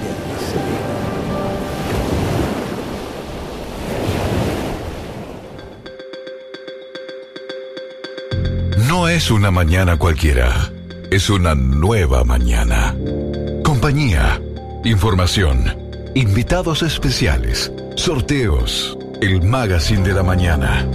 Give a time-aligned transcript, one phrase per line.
[8.87, 10.71] No es una mañana cualquiera,
[11.11, 12.95] es una nueva mañana.
[13.65, 14.43] Compañía,
[14.85, 15.81] información,
[16.15, 20.86] invitados especiales, sorteos, el magazine de la mañana.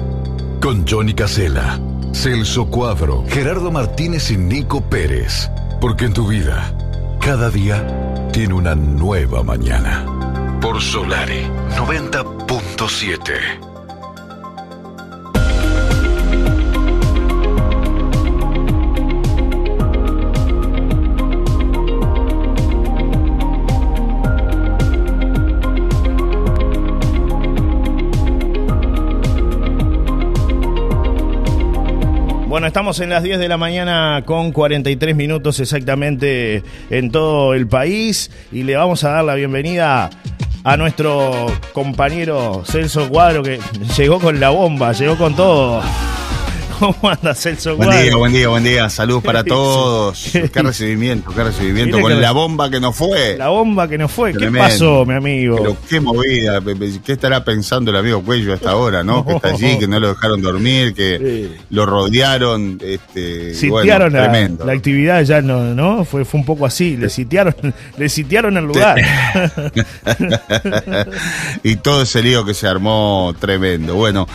[0.62, 1.80] Con Johnny Casella,
[2.14, 5.50] Celso Cuadro, Gerardo Martínez y Nico Pérez.
[5.82, 6.74] Porque en tu vida,
[7.20, 10.06] cada día tiene una nueva mañana.
[10.62, 11.44] Por Solari
[11.76, 13.77] 90.7.
[32.58, 37.68] Bueno, estamos en las 10 de la mañana con 43 minutos exactamente en todo el
[37.68, 40.10] país y le vamos a dar la bienvenida
[40.64, 43.60] a nuestro compañero Celso Cuadro que
[43.96, 45.84] llegó con la bomba, llegó con todo.
[46.80, 48.90] ¿Cómo anda Celso Buen día, buen día, buen día.
[48.90, 50.32] Salud para todos.
[50.54, 52.00] Qué recibimiento, qué recibimiento.
[52.00, 53.36] Con la bomba que nos fue.
[53.38, 54.34] La bomba que nos fue.
[54.34, 55.58] ¿Qué pasó, mi amigo?
[55.58, 56.62] Pero qué movida.
[57.04, 59.26] ¿Qué estará pensando el amigo Cuello hasta ahora, no?
[59.26, 62.80] Que está allí, que no lo dejaron dormir, que lo rodearon.
[62.84, 64.28] Este, sitiaron la,
[64.66, 66.06] la, actividad ya no, ¿no?
[66.06, 66.96] Fue, fue un poco así.
[66.98, 67.56] Le sitiaron,
[67.98, 68.98] le sitiaron el lugar.
[71.64, 73.96] y todo ese lío que se armó tremendo.
[73.96, 74.28] Bueno.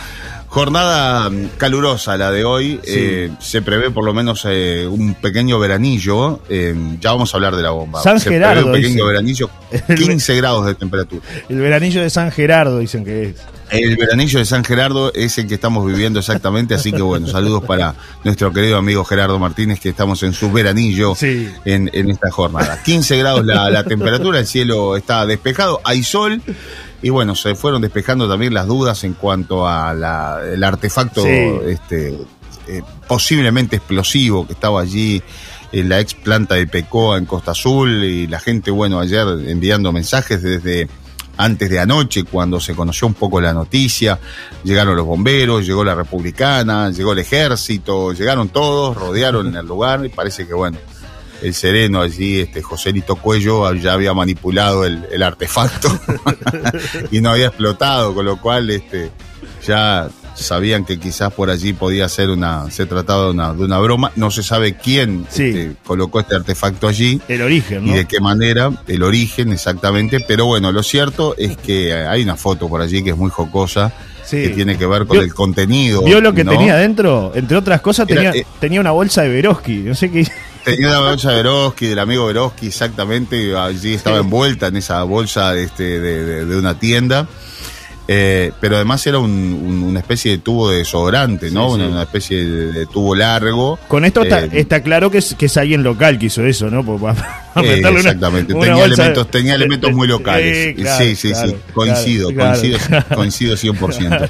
[0.53, 2.79] Jornada mm, calurosa la de hoy.
[2.85, 6.41] Eh, se prevé por lo menos eh, un pequeño veranillo.
[6.47, 8.03] Eh, ya vamos a hablar de la bomba.
[8.03, 8.67] San Gerardo.
[8.67, 9.49] un pequeño veranillo,
[9.97, 11.23] 15 grados de temperatura.
[11.49, 13.35] El veranillo de San Gerardo dicen que es.
[13.71, 17.63] El veranillo de San Gerardo es el que estamos viviendo exactamente, así que bueno, saludos
[17.63, 21.15] para nuestro querido amigo Gerardo Martínez, que estamos en su veranillo
[21.65, 22.79] en, esta jornada.
[22.83, 26.43] 15 grados la, la temperatura, el cielo está despejado, hay sol.
[27.03, 31.23] Y bueno, se fueron despejando también las dudas en cuanto al artefacto
[31.67, 32.17] este,
[32.67, 35.21] eh, posiblemente explosivo que estaba allí
[35.73, 39.91] en la ex planta de Pecoa en Costa Azul y la gente, bueno, ayer enviando
[39.91, 40.87] mensajes desde
[41.35, 44.19] antes de anoche, cuando se conoció un poco la noticia,
[44.63, 50.09] llegaron los bomberos, llegó la republicana, llegó el ejército, llegaron todos, rodearon el lugar y
[50.09, 50.77] parece que, bueno,
[51.43, 55.89] el sereno allí, este Joselito Cuello, ya había manipulado el, artefacto
[57.11, 59.11] y no había explotado, con lo cual este,
[59.65, 63.79] ya sabían que quizás por allí podía ser una, se trataba de una, de una
[63.79, 64.11] broma.
[64.15, 67.21] No se sabe quién este, colocó este artefacto allí.
[67.27, 67.93] El origen, ¿no?
[67.93, 70.19] Y de qué manera, el origen exactamente.
[70.27, 73.93] Pero bueno, lo cierto es que hay una foto por allí que es muy jocosa.
[74.41, 76.03] Que tiene que ver con el contenido.
[76.03, 77.31] ¿Vio lo que tenía dentro?
[77.35, 79.77] Entre otras cosas, tenía, eh, tenía una bolsa de Veroski.
[79.77, 80.27] No sé qué.
[80.63, 83.55] Tenía una bolsa de Veroski, del amigo Veroski, exactamente.
[83.55, 87.27] Allí estaba envuelta en esa bolsa este, de, de, una tienda.
[88.07, 91.71] Eh, pero además era una especie de tubo de desodorante, ¿no?
[91.71, 93.79] Una, especie de, tubo largo.
[93.87, 96.81] Con esto está, eh, claro que es, que es alguien local que hizo eso, ¿no?
[97.55, 100.75] Eh, exactamente, tenía, elementos, tenía elementos muy locales.
[100.97, 102.79] sí, sí, sí, coincido, coincido,
[103.13, 104.29] coincido 100%.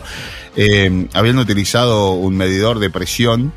[1.13, 3.53] habían utilizado un medidor de presión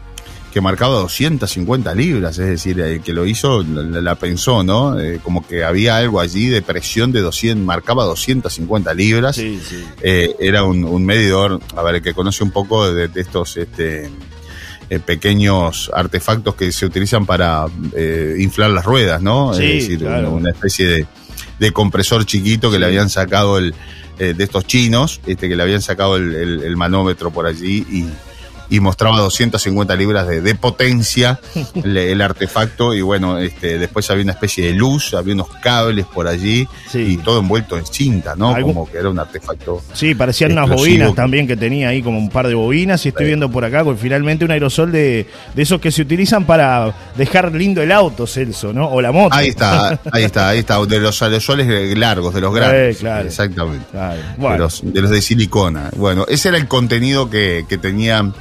[0.57, 4.99] que marcaba 250 libras, es decir, el que lo hizo la, pensó, ¿no?
[4.99, 9.37] Eh, como que había algo allí de presión de 200, marcaba 250 libras.
[9.37, 9.85] Sí, sí.
[10.01, 14.09] Eh, era un, medidor, a ver, el que conoce un poco de, estos este,
[14.89, 17.67] eh, pequeños artefactos que se utilizan para
[18.39, 19.53] inflar las ruedas, ¿no?
[19.53, 21.07] es decir, una, especie
[21.59, 23.75] de, compresor chiquito que le habían sacado el,
[24.17, 28.07] de estos chinos, este, que le habían sacado el manómetro por allí y
[28.69, 31.39] y mostraba 250 libras de, potencia
[31.75, 36.27] el, artefacto y bueno, este, después había una especie de luz, había unos cables por
[36.27, 38.59] allí y todo envuelto en cinta, ¿no?
[38.61, 39.83] Como que era un artefacto.
[39.93, 43.27] Sí, parecían unas bobinas también que tenía ahí como un par de bobinas y estoy
[43.27, 47.53] viendo por acá con finalmente un aerosol de, de esos que se utilizan para dejar
[47.53, 48.89] lindo el auto, Celso, ¿no?
[48.89, 49.35] O la moto.
[49.35, 53.03] Ahí está, ahí está, ahí está, de los aerosoles largos, de los grandes.
[53.25, 53.87] Exactamente.
[53.93, 55.91] De, los, de, silicona.
[55.97, 58.33] Bueno, ese era el contenido que, que tenía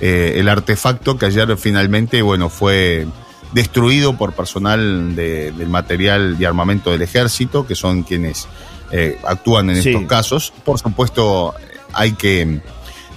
[0.00, 3.06] eh, el artefacto que ayer finalmente, bueno, fue
[3.52, 8.46] destruido por personal del material de armamento del ejército, que son quienes
[8.92, 10.52] eh, actúan en estos casos.
[10.64, 11.54] Por supuesto,
[11.92, 12.60] hay que,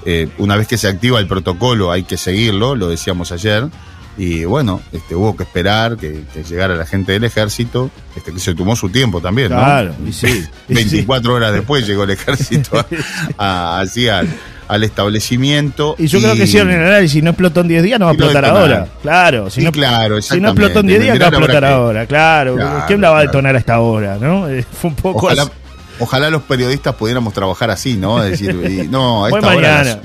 [0.05, 3.67] eh, una vez que se activa el protocolo, hay que seguirlo, lo decíamos ayer.
[4.17, 8.53] Y bueno, este, hubo que esperar que, llegara la gente del ejército, este, que se
[8.53, 10.45] tomó su tiempo también, claro, y sí.
[10.67, 12.85] 24 horas después llegó el ejército
[13.37, 14.27] así al,
[14.83, 15.95] establecimiento.
[15.97, 18.13] Y yo creo que hicieron el análisis, no explotó en 10 días, no va a
[18.13, 18.87] explotar ahora.
[19.01, 22.05] Claro, si, no, claro, si no explotó en 10 días, no va a explotar ahora.
[22.05, 22.57] Claro,
[22.87, 24.17] ¿quién la va a detonar hasta ahora?
[24.19, 24.47] ¿no?
[24.71, 25.29] Fue un poco
[25.99, 28.23] Ojalá, los periodistas pudiéramos trabajar así, ¿no?
[28.23, 29.99] Es decir, no, a esta hora,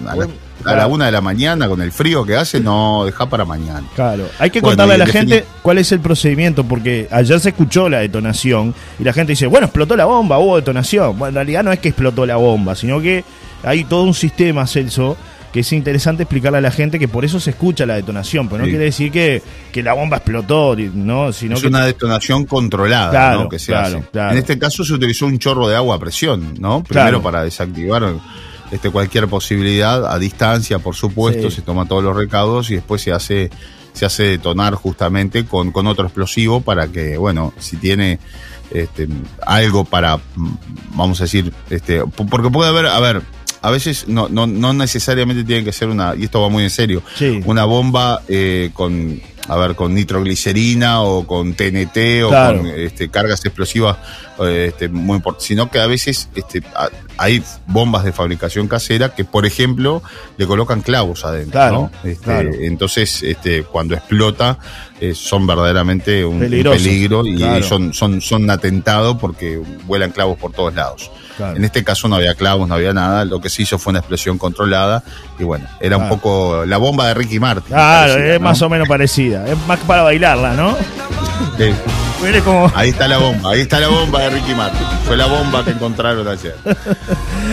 [0.66, 3.84] a la una de la mañana con el frío que hace, no, deja para mañana.
[3.94, 7.88] Claro, hay que contarle a la gente cuál es el procedimiento, porque ayer se escuchó
[7.88, 11.18] la detonación y la gente dice, bueno, explotó la bomba, hubo detonación.
[11.18, 13.24] Bueno, en realidad no es que explotó la bomba, sino que
[13.66, 15.16] hay todo un sistema, Celso,
[15.52, 18.62] que es interesante explicarle a la gente que por eso se escucha la detonación, pero
[18.62, 19.42] no quiere decir que,
[19.72, 21.32] que, la bomba explotó, ¿no?
[21.32, 23.48] Sino es una detonación controlada, ¿no?
[23.48, 24.02] Que se hace.
[24.14, 26.84] En este caso se utilizó un chorro de agua a presión, ¿no?
[26.84, 28.14] Primero para desactivar
[28.70, 33.12] este, cualquier posibilidad a distancia, por supuesto, se toma todos los recaudos y después se
[33.12, 33.50] hace
[33.94, 38.18] se hace detonar justamente con, con otro explosivo para que, bueno, si tiene
[38.70, 39.08] este,
[39.46, 40.18] algo para,
[40.94, 43.22] vamos a decir, este, porque puede haber, a ver,
[43.62, 46.70] a veces no, no, no necesariamente tiene que ser una, y esto va muy en
[46.70, 47.02] serio,
[47.44, 53.44] una bomba eh, con a ver, con nitroglicerina o con TNT o con este, cargas
[53.44, 53.96] explosivas
[54.44, 56.62] este, muy importantes, sino que a veces este,
[57.16, 60.02] hay bombas de fabricación casera que, por ejemplo,
[60.36, 61.90] le colocan clavos adentro.
[62.04, 64.58] Este, entonces, este, cuando explota,
[65.00, 70.74] eh, son verdaderamente un, peligro y son, son, son atentado porque vuelan clavos por todos
[70.74, 71.10] lados.
[71.38, 73.24] En este caso no había clavos, no había nada.
[73.24, 75.02] Lo que se hizo fue una explosión controlada.
[75.38, 77.68] Y bueno, era un poco la bomba de Ricky Martin.
[77.68, 79.46] Claro, es más o menos parecida.
[79.48, 80.76] Es más para bailarla, ¿no?
[82.74, 84.86] Ahí está la bomba, ahí está la bomba de Ricky Martin.
[85.04, 86.56] Fue la bomba que encontraron ayer.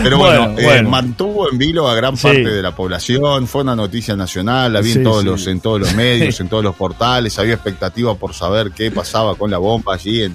[0.02, 4.16] Pero bueno, eh, mantuvo en vilo a gran parte de la población, fue una noticia
[4.16, 7.54] nacional, la vi en, todos los, en todos los medios, en todos los portales, había
[7.54, 10.34] expectativa por saber qué pasaba con la bomba allí en,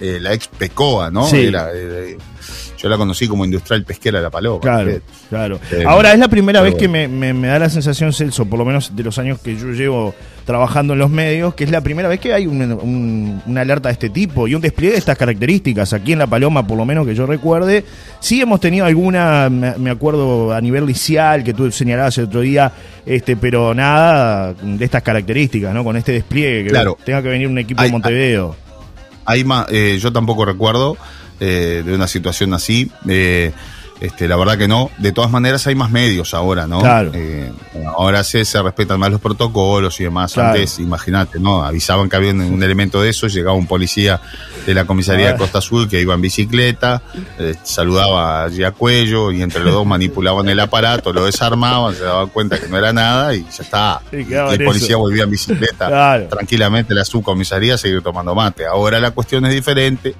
[0.00, 1.28] eh, la ex Pecoa, ¿no?
[1.28, 2.16] Era, eh,
[2.84, 4.60] yo la conocí como industrial pesquera de la Paloma.
[4.60, 5.00] Claro,
[5.30, 5.58] claro.
[5.72, 7.08] Eh, Ahora es la primera vez que me,
[7.48, 10.14] da la sensación, Celso, por lo menos de los años que yo llevo
[10.44, 14.10] trabajando en los medios, que es la primera vez que hay una alerta de este
[14.10, 15.94] tipo y un despliegue de estas características.
[15.94, 17.86] Aquí en La Paloma, por lo menos que yo recuerde,
[18.20, 22.70] sí hemos tenido alguna, me acuerdo a nivel licial, que tú señalabas el otro día,
[23.06, 25.84] este, pero nada de estas características, ¿no?
[25.84, 26.98] Con este despliegue, que claro.
[27.02, 28.54] tenga que venir un equipo de Montevideo.
[29.24, 30.98] Hay más, eh, yo tampoco recuerdo
[31.40, 32.90] eh, de una situación así.
[33.08, 33.52] Eh,
[34.00, 34.90] este, la verdad que no.
[34.98, 36.80] De todas maneras hay más medios ahora, ¿no?
[36.80, 37.12] Claro.
[37.14, 37.50] Eh,
[37.96, 40.36] ahora se, se respetan más los protocolos y demás.
[40.36, 41.64] Antes, imagínate, ¿no?
[41.64, 44.20] Avisaban que había un, elemento de eso, llegaba un policía
[44.66, 45.38] de la comisaría de.
[45.38, 47.02] Costa Azul que iba en bicicleta,
[47.62, 52.28] saludaba allí a cuello y entre los dos manipulaban el aparato, lo desarmaban, se daban
[52.28, 54.02] cuenta que no era nada y ya está.
[54.10, 58.66] el policía volvía en bicicleta tranquilamente a la subcomisaría seguir tomando mate.
[58.66, 60.14] Ahora la cuestión es diferente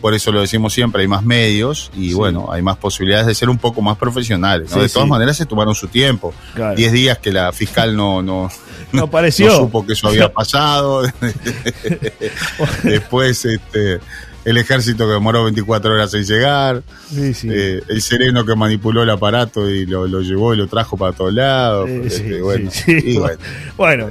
[0.00, 3.48] por eso lo decimos siempre, hay más medios y bueno, hay más posibilidades de ser
[3.48, 4.74] un poco más profesionales.
[4.74, 6.32] de todas maneras se tomaron su tiempo.
[6.76, 8.50] Diez días que la fiscal no, no,
[8.92, 9.56] no, apareció.
[9.56, 11.02] supo que eso había pasado.
[12.82, 14.00] Después, este,
[14.44, 16.82] el ejército que demoró 24 horas en llegar,
[17.14, 21.34] eh, el sereno que manipuló el aparato y lo, llevó y lo trajo para todos
[21.34, 21.88] lados.
[21.88, 22.70] Este, bueno,
[23.76, 24.08] bueno,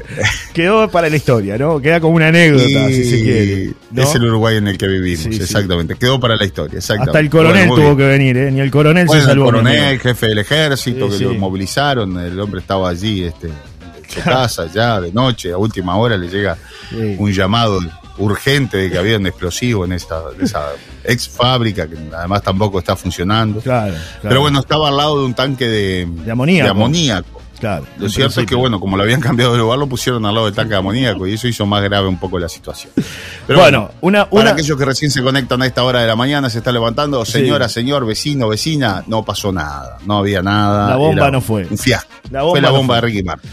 [0.53, 1.81] quedó para la historia, ¿no?
[1.81, 3.73] Queda como una anécdota, si se quiere.
[3.95, 5.95] Es el Uruguay en el que vivimos, exactamente.
[5.95, 8.51] Quedó para la historia, Hasta el coronel tuvo que venir, ¿eh?
[8.51, 9.45] Ni el coronel se salvó.
[9.45, 14.09] El coronel, el jefe del ejército, que lo movilizaron, el hombre estaba allí, este, en
[14.09, 16.57] su casa ya de noche, a última hora le llega
[17.17, 17.79] un llamado
[18.19, 20.21] urgente de que había un explosivo en esa
[21.03, 23.61] ex fábrica, que además tampoco está funcionando.
[24.21, 26.07] Pero bueno, estaba al lado de un tanque de,
[26.65, 27.38] de amoníaco.
[27.59, 30.33] Claro, lo cierto es que, bueno, como lo habían cambiado de lugar, lo pusieron al
[30.33, 32.93] lado del tanque de amoníaco y eso hizo más grave un poco la situación.
[33.47, 34.43] Pero bueno, una, una...
[34.43, 37.23] para aquellos que recién se conectan a esta hora de la mañana, se está levantando,
[37.25, 40.89] señora, señor, vecino, vecina, no pasó nada, no había nada.
[40.89, 41.67] La bomba no fue.
[41.69, 42.09] Un fiasco.
[42.51, 43.49] fue la bomba de Ricky Martin.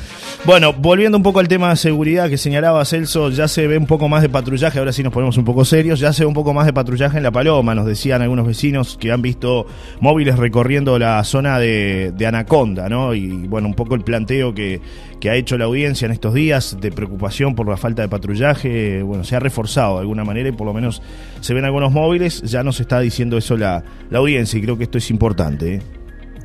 [0.47, 3.87] Bueno, volviendo un poco al tema de seguridad que señalaba Celso, ya se ve un
[3.87, 6.35] poco más de patrullaje, ahora sí nos ponemos un poco serios, ya se ve un
[6.35, 9.67] poco más de patrullaje en La Paloma, nos decían algunos vecinos que han visto
[9.99, 13.13] móviles recorriendo la zona de, Anaconda, ¿no?
[13.13, 14.81] Y bueno, un poco el planteo que,
[15.29, 19.25] ha hecho la audiencia en estos días de preocupación por la falta de patrullaje, bueno,
[19.25, 21.03] se ha reforzado de alguna manera y por lo menos
[21.41, 24.85] se ven algunos móviles, ya nos está diciendo eso la, la audiencia y creo que
[24.85, 25.75] esto es importante.
[25.75, 25.96] ¿eh?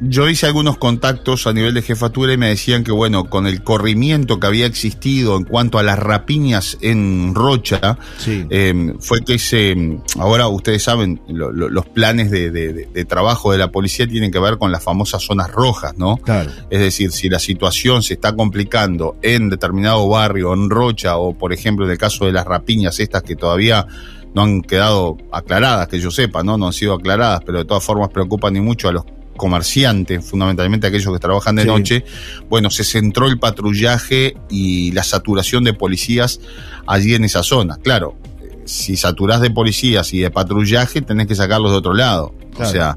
[0.02, 3.64] Yo hice algunos contactos a nivel de jefatura y me decían que, bueno, con el
[3.64, 10.00] corrimiento que había existido en cuanto a las rapiñas en Rocha, em, fue que se.
[10.18, 14.84] Ahora ustedes saben, los planes de, trabajo de la policía tienen que ver con las
[14.84, 16.18] famosas zonas rojas, ¿no?
[16.18, 16.50] Claro.
[16.72, 21.54] Es decir, si la situación se está complicando en determinado barrio, en Rocha, o por
[21.54, 23.86] ejemplo en el caso de las rapiñas, estas que todavía
[24.34, 26.58] no han quedado aclaradas, que yo sepa, ¿no?
[26.58, 29.06] No han sido aclaradas, pero de todas formas preocupan y mucho a los
[29.38, 32.06] comerciantes, fundamentalmente aquellos que trabajan de noche,
[32.50, 36.40] bueno, se centró el patrullaje y la saturación de policías
[36.86, 37.78] allí en esa zona.
[37.78, 38.18] Claro,
[38.66, 42.34] si saturás de policías y de patrullaje, tenés que sacarlos de otro lado.
[42.58, 42.96] O sea,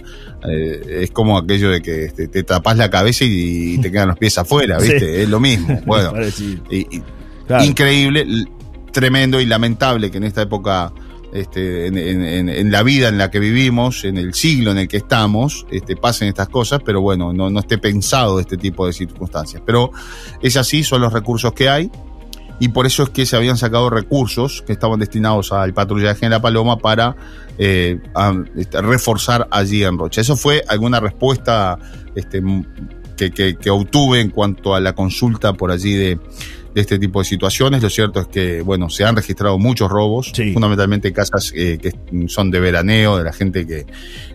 [0.49, 4.19] eh, es como aquello de que te, te tapás la cabeza y, te quedan los
[4.19, 5.23] pies afuera, ¿viste?
[5.23, 5.81] Es lo mismo.
[5.87, 6.13] Bueno,
[7.63, 8.27] increíble,
[8.93, 10.93] tremendo y lamentable que en esta época
[11.35, 15.67] este, en, la vida en la que vivimos, en el siglo en el que estamos,
[15.71, 19.63] este, pasen estas cosas, pero bueno, no, no esté pensado este tipo de circunstancias.
[19.67, 19.91] Pero
[20.41, 21.91] es así, son los recursos que hay
[22.61, 26.31] y por eso es que se habían sacado recursos que estaban destinados al patrullaje en
[26.31, 27.17] La Paloma para
[27.59, 28.01] eh,
[28.57, 30.21] este, reforzar allí en Rocha.
[30.21, 31.79] Eso fue alguna respuesta
[33.17, 36.21] que, obtuve en cuanto a la consulta por allí de,
[36.75, 37.83] de este tipo de situaciones.
[37.83, 41.95] Lo cierto es que, bueno, se han registrado muchos robos, fundamentalmente casas eh, que
[42.29, 43.87] son de veraneo, de la gente que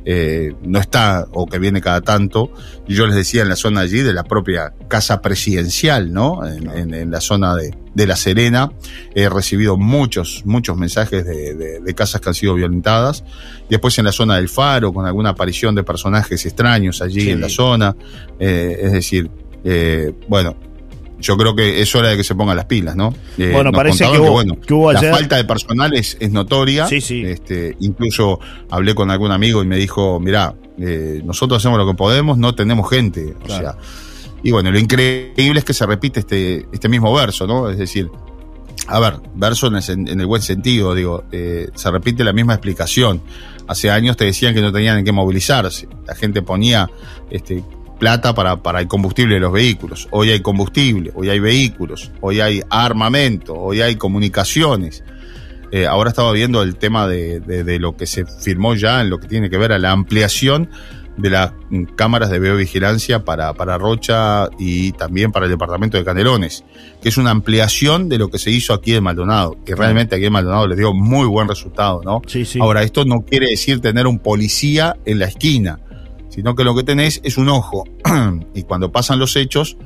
[0.05, 2.51] eh, no está o que viene cada tanto.
[2.87, 6.45] Yo les decía en la zona allí de la propia casa presidencial, ¿no?
[6.45, 8.71] En, la zona de, de, La Serena.
[9.13, 13.23] He recibido muchos, muchos mensajes de, de, casas que han sido violentadas.
[13.69, 17.49] Después en la zona del Faro, con alguna aparición de personajes extraños allí en la
[17.49, 17.95] zona.
[18.39, 19.29] Eh, es decir,
[20.27, 20.55] bueno,
[21.19, 23.13] yo creo que es hora de que se pongan las pilas, ¿no?
[23.37, 26.87] Eh, bueno, parece que, hubo, La falta de personal es, notoria.
[26.87, 27.23] Sí, sí.
[27.25, 31.93] Este, incluso hablé con algún amigo y me dijo, mirá, eh, nosotros hacemos lo que
[31.95, 33.35] podemos, no tenemos gente.
[33.43, 33.75] O sea,
[34.43, 37.69] y bueno, lo increíble es que se repite este, este mismo verso, ¿no?
[37.69, 38.09] Es decir,
[38.87, 43.21] a ver, verso en el, buen sentido, digo, eh, se repite la misma explicación.
[43.67, 45.87] Hace años te decían que no tenían en qué movilizarse.
[46.07, 46.89] La gente ponía
[47.29, 47.63] este,
[47.99, 50.07] plata para, para el combustible de los vehículos.
[50.11, 55.03] Hoy hay combustible, hoy hay vehículos, hoy hay armamento, hoy hay comunicaciones.
[55.71, 59.19] Eh, ahora estaba viendo el tema de, de, lo que se firmó ya en lo
[59.19, 60.69] que tiene que ver a la ampliación
[61.17, 61.51] de las
[61.95, 66.63] cámaras de videovigilancia para, para Rocha y también para el departamento de Canelones,
[67.01, 70.25] que es una ampliación de lo que se hizo aquí en Maldonado, que realmente aquí
[70.25, 72.21] en Maldonado les dio muy buen resultado, ¿no?
[72.25, 72.57] Sí, sí.
[72.61, 75.79] Ahora, esto no quiere decir tener un policía en la esquina
[76.29, 77.83] sino que lo que tenés es un ojo.
[78.53, 79.77] y cuando pasan los hechos,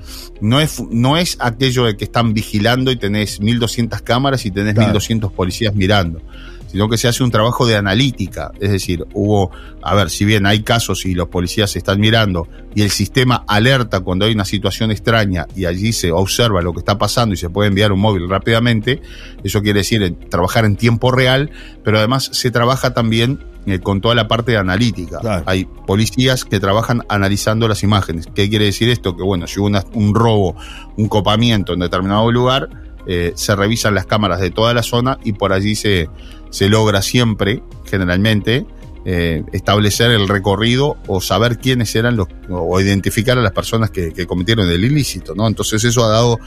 [0.42, 4.76] no es, no es aquello de que están vigilando y tenés 1200 cámaras y tenés
[4.76, 6.22] 1200 policías mirando,
[6.68, 8.52] sino que se hace un trabajo de analítica.
[8.60, 12.82] Es decir, hubo, a ver, si bien hay casos y los policías están mirando y
[12.82, 16.98] el sistema alerta cuando hay una situación extraña y allí se observa lo que está
[16.98, 19.02] pasando y se puede enviar un móvil rápidamente,
[19.44, 21.52] eso quiere decir trabajar en tiempo real,
[21.84, 25.44] pero además se trabaja también eh, con toda la parte de analítica.
[25.46, 28.28] Hay policías que trabajan analizando las imágenes.
[28.34, 29.16] ¿Qué quiere decir esto?
[29.16, 30.56] Que bueno, si hubo un robo,
[30.98, 32.70] un copamiento en determinado lugar,
[33.06, 36.10] eh, se revisan las cámaras de toda la zona y por allí se,
[36.50, 38.66] se logra siempre, generalmente,
[39.06, 44.26] eh, establecer el recorrido o saber quiénes eran los, o identificar a las personas que,
[44.26, 45.48] cometieron el ilícito, ¿no?
[45.48, 46.40] Entonces eso ha dado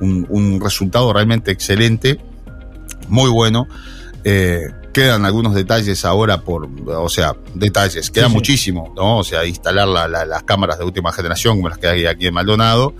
[0.00, 2.18] un, un resultado realmente excelente,
[3.08, 3.66] muy bueno.
[4.24, 9.18] Eh, quedan algunos detalles ahora por, o sea, detalles, queda muchísimo, ¿no?
[9.18, 12.94] O sea, instalar las cámaras de última generación como las que hay aquí en Maldonado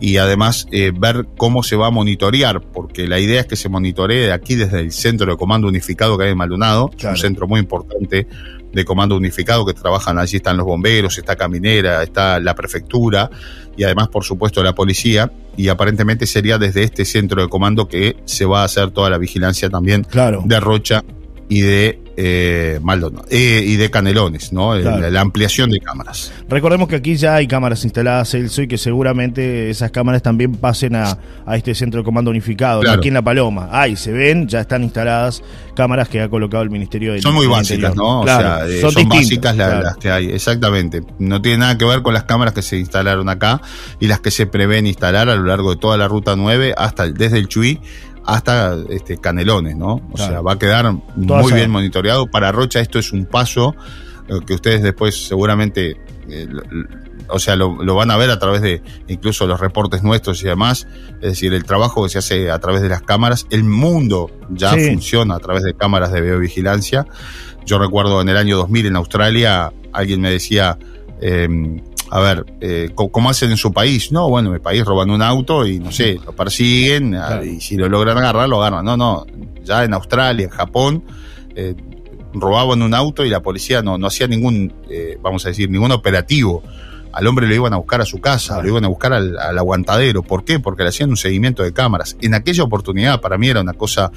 [0.00, 3.68] y además eh, ver cómo se va a monitorear, porque la idea es que se
[3.68, 7.46] monitoree de aquí desde el centro de comando unificado que hay en Maldonado, un centro
[7.46, 8.26] muy importante
[8.72, 13.30] de comando unificado que trabajan allí, están los bomberos, está Caminera, está la prefectura
[13.76, 15.30] y además, por supuesto, la policía.
[15.56, 19.18] Y aparentemente sería desde este centro de comando que se va a hacer toda la
[19.18, 20.06] vigilancia también
[20.44, 21.04] de Rocha
[21.48, 24.74] y de eh, Maldonado eh, y de Canelones, ¿no?
[24.74, 26.32] La, ampliación de cámaras.
[26.48, 30.96] Recordemos que aquí ya hay cámaras instaladas, Celso, y que seguramente esas cámaras también pasen
[30.96, 31.16] a,
[31.54, 33.68] este centro de comando unificado, aquí en La Paloma.
[33.72, 35.42] Ahí se ven, ya están instaladas
[35.74, 38.20] cámaras que ha colocado el Ministerio de Son muy básicas, ¿no?
[38.20, 41.02] o sea, eh, son, básicas las, que hay, exactamente.
[41.18, 43.62] No tiene nada que ver con las cámaras que se instalaron acá
[44.00, 47.08] y las que se prevén instalar a lo largo de toda la ruta 9 hasta
[47.08, 47.80] desde el Chuy
[48.24, 50.00] hasta este, Canelones, ¿no?
[50.12, 52.26] O sea, va a quedar muy bien monitoreado.
[52.26, 53.74] Para Rocha esto es un paso
[54.46, 55.96] que ustedes después seguramente,
[56.28, 56.48] eh,
[57.28, 60.86] o sea, lo, van a ver a través de incluso los reportes nuestros y demás.
[61.20, 63.46] Es decir, el trabajo que se hace a través de las cámaras.
[63.50, 67.06] El mundo ya funciona a través de cámaras de videovigilancia.
[67.64, 70.78] Yo recuerdo en el año 2000 en Australia, alguien me decía...
[71.24, 71.48] Eh,
[72.14, 74.12] a ver, eh, ¿cómo hacen en su país?
[74.12, 77.74] No, bueno, en mi país roban un auto y no sé, lo persiguen y si
[77.78, 78.84] lo logran agarrar, lo agarran.
[78.84, 79.24] No, no,
[79.64, 81.04] ya en Australia, en Japón,
[81.56, 81.74] eh,
[82.34, 85.90] robaban un auto y la policía no, no hacía ningún, eh, vamos a decir, ningún
[85.90, 86.62] operativo
[87.12, 90.22] al hombre lo iban a buscar a su casa, lo iban a buscar al, aguantadero.
[90.22, 90.58] ¿Por qué?
[90.58, 92.16] Porque le hacían un seguimiento de cámaras.
[92.20, 94.10] En aquella oportunidad para mí era una cosa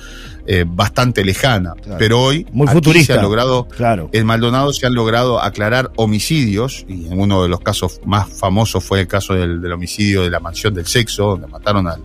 [0.47, 3.13] eh, bastante lejana, pero hoy Muy futurista.
[3.13, 4.09] se ha logrado, claro.
[4.11, 8.83] en Maldonado se han logrado aclarar homicidios, y en uno de los casos más famosos
[8.83, 12.01] fue el caso del, homicidio de la mansión del sexo, donde mataron al,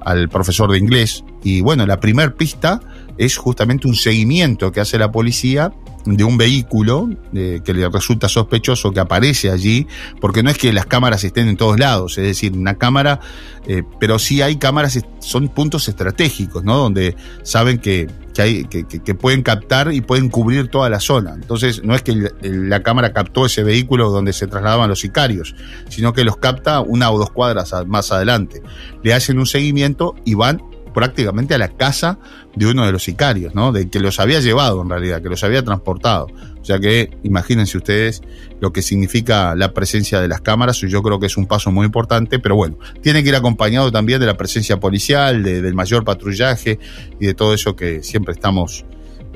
[0.00, 1.24] al profesor de inglés.
[1.42, 2.80] Y bueno, la primer pista
[3.18, 5.72] es justamente un seguimiento que hace la policía
[6.04, 9.86] de un vehículo que le resulta sospechoso que aparece allí,
[10.20, 13.20] porque no es que las cámaras estén en todos lados, es decir, una cámara,
[13.66, 16.76] eh, pero sí hay cámaras, son puntos estratégicos, ¿no?
[16.76, 21.34] Donde saben que, que, hay, que, que, pueden captar y pueden cubrir toda la zona.
[21.34, 25.54] Entonces, no es que la cámara captó ese vehículo donde se trasladaban los sicarios,
[25.88, 28.62] sino que los capta una o dos cuadras más adelante.
[29.02, 30.60] Le hacen un seguimiento y van
[30.94, 32.18] prácticamente a la casa
[32.54, 33.72] de uno de los sicarios, ¿no?
[33.72, 36.28] De que los había llevado en realidad, que los había transportado.
[36.60, 38.22] O sea que imagínense ustedes
[38.60, 41.84] lo que significa la presencia de las cámaras, yo creo que es un paso muy
[41.84, 46.78] importante, pero bueno, tiene que ir acompañado también de la presencia policial, del mayor patrullaje
[47.20, 48.86] y de todo eso que siempre estamos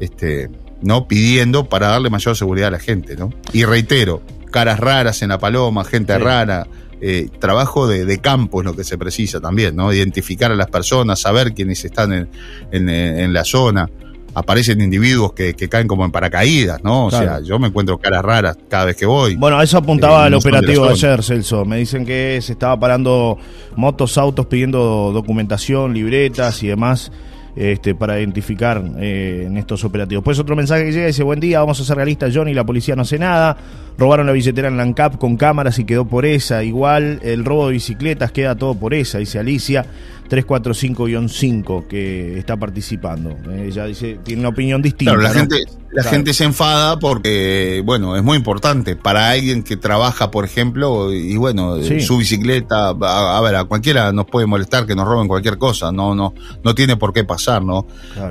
[0.01, 0.49] este,
[0.81, 1.07] ¿no?
[1.09, 3.31] pidiendo para darle mayor seguridad a la gente, ¿no?
[3.53, 6.67] Y reitero, caras raras en la paloma, gente rara,
[7.01, 9.93] eh, trabajo de, campo es lo que se precisa también, ¿no?
[9.93, 12.29] Identificar a las personas, saber quiénes están
[12.73, 13.89] en, la zona.
[14.35, 17.07] Aparecen individuos que, caen como en paracaídas, ¿no?
[17.07, 19.37] O sea, yo me encuentro caras raras cada vez que voy.
[19.37, 21.65] Bueno, a eso apuntaba eh, el operativo de, ayer, Celso.
[21.65, 23.39] Me dicen que se estaba parando
[23.77, 27.13] motos, autos pidiendo documentación, libretas y demás.
[27.61, 30.23] Este, para identificar eh, en estos operativos.
[30.23, 32.95] Pues otro mensaje que llega dice, buen día, vamos a ser realistas, Johnny, la policía
[32.95, 33.57] no hace nada.
[33.99, 36.63] Robaron la billetera en Lancap con cámaras y quedó por esa.
[36.63, 39.87] Igual el robo de bicicletas queda todo por esa, dice Alicia.
[40.29, 43.37] 345-5 que está participando.
[43.53, 45.17] Ella dice, tiene una opinión distinta.
[45.17, 45.57] la, gente,
[45.93, 51.13] la gente se enfada porque, bueno, es muy importante para alguien que trabaja, por ejemplo,
[51.13, 55.59] y bueno, su bicicleta, a, ver, a cualquiera nos puede molestar que nos roben cualquier
[55.59, 57.87] cosa, no, no, no tiene por qué pasar, ¿no?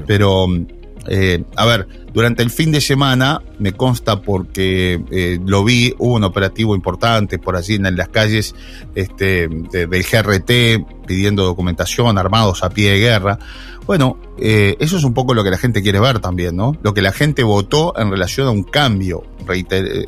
[0.06, 0.48] Pero
[1.08, 6.16] eh, a ver, durante el fin de semana me consta porque eh, lo vi, hubo
[6.16, 8.56] un operativo importante por allí en las calles
[8.96, 13.40] este, del GRT pidiendo documentación, armados a pie de guerra.
[13.86, 16.78] Bueno, eh, eso es un poco lo que la gente quiere ver también, ¿no?
[16.84, 19.24] Lo que la gente votó en relación a un cambio,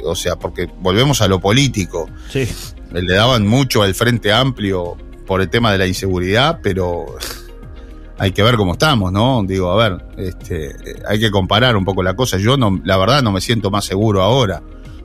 [0.04, 2.10] o sea, porque volvemos a lo político.
[2.30, 2.46] Sí.
[2.92, 7.06] Le daban mucho al Frente Amplio por el tema de la inseguridad, pero
[8.20, 9.44] hay que ver cómo estamos, ¿no?
[9.46, 10.76] Digo, a ver, este,
[11.08, 12.38] hay que comparar un poco la cosa.
[12.38, 14.62] Yo no, la verdad no me siento más seguro ahora,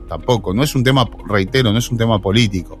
[0.07, 0.53] tampoco.
[0.53, 2.79] No es un tema, reitero, no es un tema político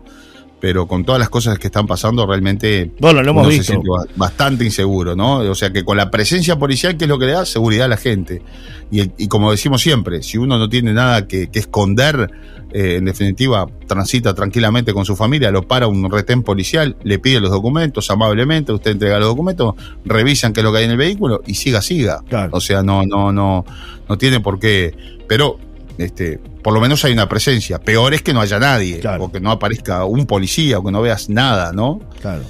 [0.65, 3.79] pero con todas las cosas que están pasando realmente bueno, lo hemos visto.
[4.15, 5.41] bastante inseguro, ¿no?
[5.41, 7.45] O sea que con la presencia policial, ¿qué es lo que le da?
[7.45, 8.41] Seguridad a la gente.
[8.89, 12.31] Y, como decimos siempre, si uno no tiene nada que, esconder,
[12.73, 17.39] eh, en definitiva, transita tranquilamente con su familia, lo para un retén policial, le pide
[17.39, 20.97] los documentos amablemente, usted entrega los documentos, revisan qué es lo que hay en el
[20.97, 22.23] vehículo y siga, siga.
[22.49, 23.65] O sea, no, no, no,
[24.09, 24.95] no tiene por qué.
[25.27, 25.59] Pero
[25.97, 27.79] este, por lo menos hay una presencia.
[27.79, 31.01] Peor es que no haya nadie, o que no aparezca un policía, o que no
[31.01, 31.99] veas nada, ¿no?
[32.21, 32.43] Claro.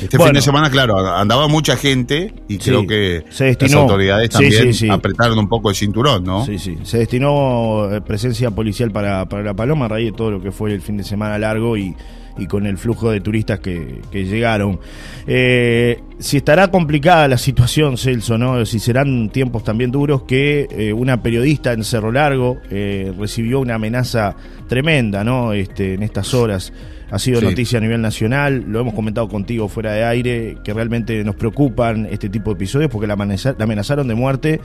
[0.00, 5.38] Este fin de semana, claro, andaba mucha gente y creo que las autoridades también apretaron
[5.38, 6.44] un poco el cinturón, ¿no?
[6.46, 6.78] Sí, sí.
[6.84, 10.52] Se destinó eh, presencia policial para, para La Paloma a raíz de todo lo que
[10.52, 11.96] fue el fin de semana largo y
[12.38, 14.80] y con el flujo de turistas que, llegaron.
[15.26, 18.64] Eh, si estará complicada la situación, Celso, ¿no?
[18.66, 23.74] Si serán tiempos también duros que eh, una periodista en Cerro Largo eh, recibió una
[23.74, 24.34] amenaza
[24.68, 25.52] tremenda, ¿no?
[25.52, 26.72] Este, en estas horas.
[27.10, 31.24] Ha sido noticia a nivel nacional, lo hemos comentado contigo fuera de aire, que realmente
[31.24, 34.60] nos preocupan este tipo de episodios porque la, amenazaron de muerte,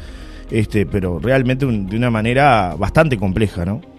[0.51, 3.92] este, pero realmente de una manera bastante compleja, ¿no?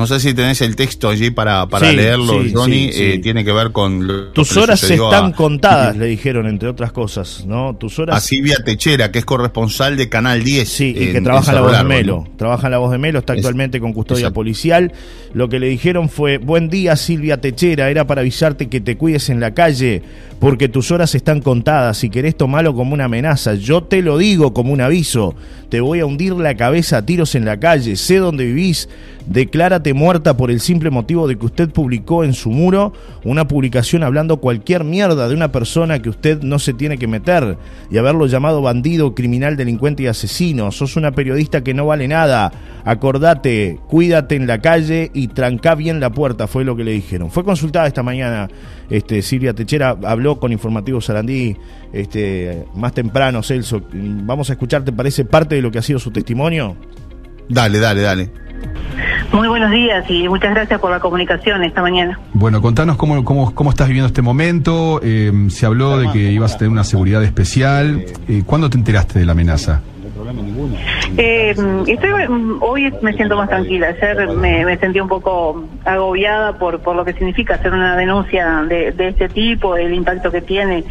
[0.00, 2.88] No sé si tenés el texto allí para, para leerlo, Johnny.
[2.90, 4.30] Eh, tiene que ver con.
[4.32, 7.76] Tus horas están contadas, le dijeron, entre otras cosas, ¿no?
[7.76, 8.16] Tus horas.
[8.16, 10.66] A Silvia Techera, que es corresponsal de Canal 10.
[10.66, 12.26] Sí, y que trabaja en La Voz de Melo.
[12.38, 14.90] Trabaja en La Voz de Melo, está actualmente con custodia policial.
[15.34, 17.90] Lo que le dijeron fue: Buen día, Silvia Techera.
[17.90, 20.00] Era para avisarte que te cuides en la calle,
[20.38, 21.98] porque tus horas están contadas.
[21.98, 25.34] Si querés tomarlo como una amenaza, yo te lo digo como un aviso.
[25.68, 27.96] Te voy a hundir la cabeza a tiros en la calle.
[27.96, 28.88] Sé dónde vivís.
[29.26, 32.92] Declárate muerta por el simple motivo de que usted publicó en su muro
[33.24, 37.56] una publicación hablando cualquier mierda de una persona que usted no se tiene que meter
[37.90, 40.70] y haberlo llamado bandido, criminal, delincuente y asesino.
[40.72, 42.52] Sos una periodista que no vale nada.
[42.84, 47.30] Acordate, cuídate en la calle y tranca bien la puerta, fue lo que le dijeron.
[47.30, 48.48] Fue consultada esta mañana
[48.88, 51.56] este, Silvia Techera, habló con Informativo Sarandí
[51.92, 53.82] este, más temprano, Celso.
[53.92, 56.76] Vamos a escuchar, ¿te parece parte de lo que ha sido su testimonio?
[57.48, 58.49] Dale, dale, dale.
[59.32, 62.18] Muy buenos días y muchas gracias por la comunicación esta mañana.
[62.32, 65.00] Bueno, contanos cómo, cómo, cómo estás viviendo este momento.
[65.02, 68.04] Eh, se habló de que ibas a tener una seguridad especial.
[68.28, 69.80] Eh, ¿Cuándo te enteraste de la amenaza?
[71.16, 71.54] Eh,
[71.86, 72.10] estoy,
[72.60, 73.88] hoy me siento más tranquila.
[73.88, 78.92] Ayer me, sentí un poco agobiada por, por lo que significa hacer una denuncia de,
[78.92, 80.84] de este tipo, el impacto que tiene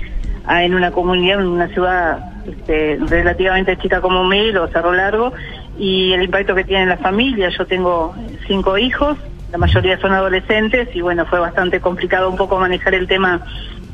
[0.50, 5.34] en una comunidad, en una ciudad este, relativamente chica como Mel o Cerro Largo,
[5.80, 7.50] y el impacto que tiene en la familia.
[7.50, 8.14] Yo tengo
[8.48, 9.18] cinco hijos,
[9.52, 13.42] la mayoría son adolescentes, y bueno, fue bastante complicado un poco manejar el tema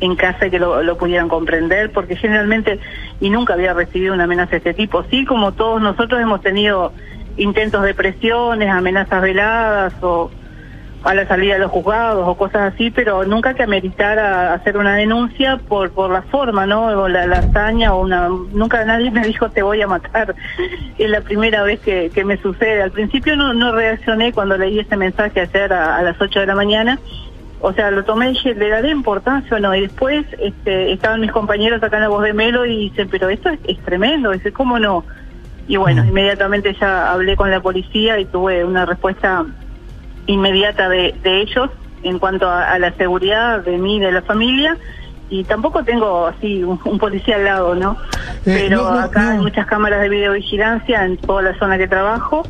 [0.02, 2.80] en casa y que lo, lo, pudieran comprender, porque generalmente,
[3.21, 6.91] y nunca había recibido una amenaza de este tipo, sí como todos nosotros hemos tenido
[7.38, 10.32] intentos de presiones, amenazas veladas o
[11.06, 14.96] a la salida de los juzgados o cosas así, pero nunca que ameritara hacer una
[14.96, 16.86] denuncia por por la forma, ¿no?
[16.88, 18.28] O la, hazaña o una...
[18.28, 20.36] Nunca nadie me dijo te voy a matar.
[20.98, 22.82] Es la primera vez que, que me sucede.
[22.82, 26.46] Al principio no, no reaccioné cuando leí este mensaje ayer a, a las 8 de
[26.48, 27.00] la mañana.
[27.62, 29.76] O sea, lo tomé y dije, ¿le daré importancia o no?
[29.76, 33.30] Y después este, estaban mis compañeros acá en la voz de Melo y dicen, pero
[33.30, 34.32] esto es, es tremendo.
[34.32, 35.04] Dice, ¿cómo no?
[35.68, 36.08] Y bueno, mm.
[36.08, 39.46] inmediatamente ya hablé con la policía y tuve una respuesta
[40.27, 41.69] inmediata de, de ellos
[42.03, 44.77] en cuanto a, la seguridad de mí y de la familia
[45.29, 47.97] y tampoco tengo así un, policía al lado, ¿no?
[48.45, 52.43] Eh, Pero acá hay muchas cámaras de videovigilancia en toda la zona que trabajo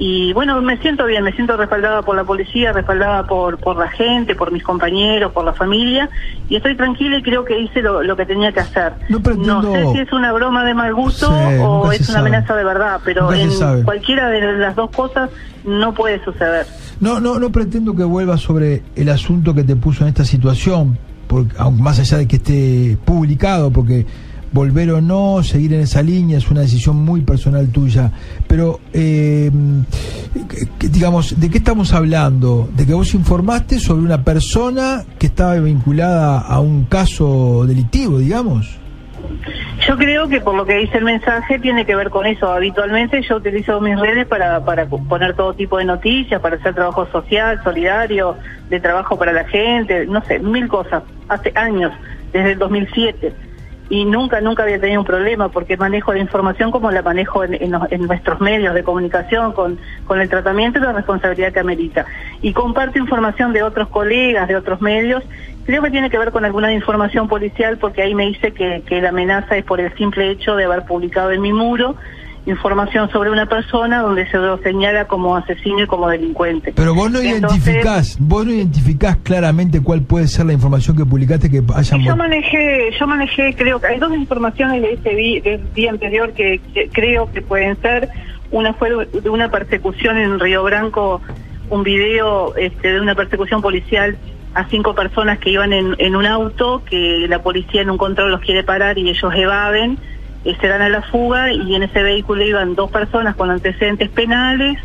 [0.00, 3.88] y bueno, me siento bien, me siento respaldada por la policía, respaldada por, por la
[3.88, 6.08] gente, por mis compañeros, por la familia,
[6.48, 8.92] y estoy tranquila y creo que hice lo, que tenía que hacer.
[9.08, 13.00] No, sé si es una broma de mal gusto o es una amenaza de verdad,
[13.04, 15.30] pero en cualquiera de las dos cosas
[15.64, 16.66] no puede suceder.
[17.00, 20.96] No, no, no pretendo que vuelvas sobre el asunto que te puso en esta situación,
[21.26, 24.06] porque, más allá de que esté publicado, porque
[24.52, 28.10] volver o no, seguir en esa línea, es una decisión muy personal tuya.
[28.46, 29.50] Pero, eh,
[30.80, 32.68] digamos, ¿de qué estamos hablando?
[32.74, 38.78] De que vos informaste sobre una persona que estaba vinculada a un caso delictivo, digamos.
[39.86, 42.50] Yo creo que por lo que dice el mensaje tiene que ver con eso.
[42.50, 47.06] Habitualmente yo utilizo mis redes para, para poner todo tipo de noticias, para hacer trabajo
[47.06, 48.36] social, solidario,
[48.68, 51.02] de trabajo para la gente, no sé, mil cosas.
[51.28, 51.92] Hace años,
[52.32, 53.47] desde el 2007
[53.90, 57.70] y nunca, nunca había tenido un problema porque manejo la información como la manejo en,
[58.06, 62.06] nuestros medios de comunicación con, con el tratamiento y la responsabilidad que amerita.
[62.42, 65.24] Y comparto información de otros colegas, de otros medios.
[65.64, 69.00] Creo que tiene que ver con alguna información policial porque ahí me dice que, que
[69.00, 71.96] la amenaza es por el simple hecho de haber publicado en mi muro
[72.48, 76.72] información sobre una persona donde se lo señala como asesino y como delincuente.
[76.74, 81.50] Pero vos no identificás, vos no identificás claramente cuál puede ser la información que publicaste
[81.50, 85.14] que haya Yo manejé, yo manejé, creo que hay dos informaciones de este
[85.74, 86.60] día, anterior que,
[86.92, 88.08] creo que pueden ser.
[88.50, 91.20] Una fue de una persecución en Río Branco,
[91.68, 94.16] un video este, de una persecución policial
[94.54, 98.30] a cinco personas que iban en, en un auto, que la policía en un control
[98.30, 99.98] los quiere parar y ellos evaden
[100.44, 104.78] se dan a la fuga y en ese vehículo iban dos personas con antecedentes penales,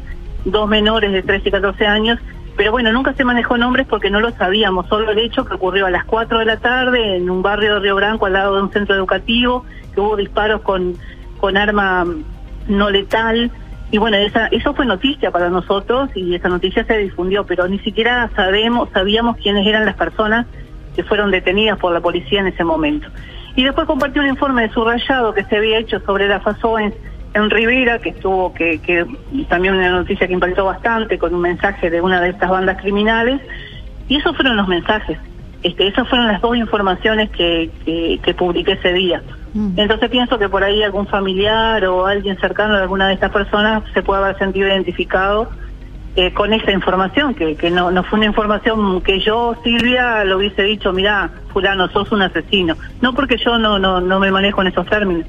[0.45, 2.19] dos menores de 13 y 14 años,
[2.55, 5.85] pero bueno, nunca se manejó nombres porque no lo sabíamos, solo el hecho que ocurrió
[5.85, 8.63] a las 4 de la tarde en un barrio de Río Branco al lado de
[8.63, 10.95] un centro educativo, que hubo disparos con,
[11.39, 12.05] con arma
[12.67, 13.51] no letal,
[13.93, 17.77] y bueno, esa, eso fue noticia para nosotros y esa noticia se difundió, pero ni
[17.79, 20.47] siquiera sabemos, sabíamos quiénes eran las personas
[20.95, 23.07] que fueron detenidas por la policía en ese momento.
[23.55, 26.93] Y después compartió un informe de subrayado que se había hecho sobre la FASO en,
[27.49, 29.05] Rivera, que estuvo, que, que
[29.49, 33.41] también una noticia que impactó bastante con un mensaje de una de estas bandas criminales.
[34.07, 35.17] Y esos fueron los mensajes.
[35.63, 39.23] Este, esas fueron las dos informaciones que, que, publiqué ese día.
[39.53, 39.79] Mm.
[39.79, 43.83] Entonces pienso que por ahí algún familiar o alguien cercano de alguna de estas personas
[43.93, 45.49] se puede haber sentido identificado
[46.15, 50.37] eh, con esa información, que, que no, no fue una información que yo, Silvia, lo
[50.37, 52.75] hubiese dicho, mira, fulano, sos un asesino.
[53.01, 55.25] No porque yo no, no, no me manejo en esos términos.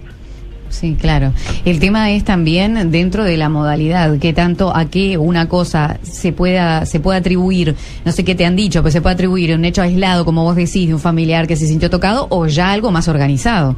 [0.68, 1.32] Sí, claro.
[1.64, 6.32] El tema es también dentro de la modalidad, que tanto a qué una cosa se
[6.32, 9.64] pueda, se puede atribuir, no sé qué te han dicho, pero se puede atribuir un
[9.64, 12.90] hecho aislado, como vos decís, de un familiar que se sintió tocado, o ya algo
[12.90, 13.76] más organizado.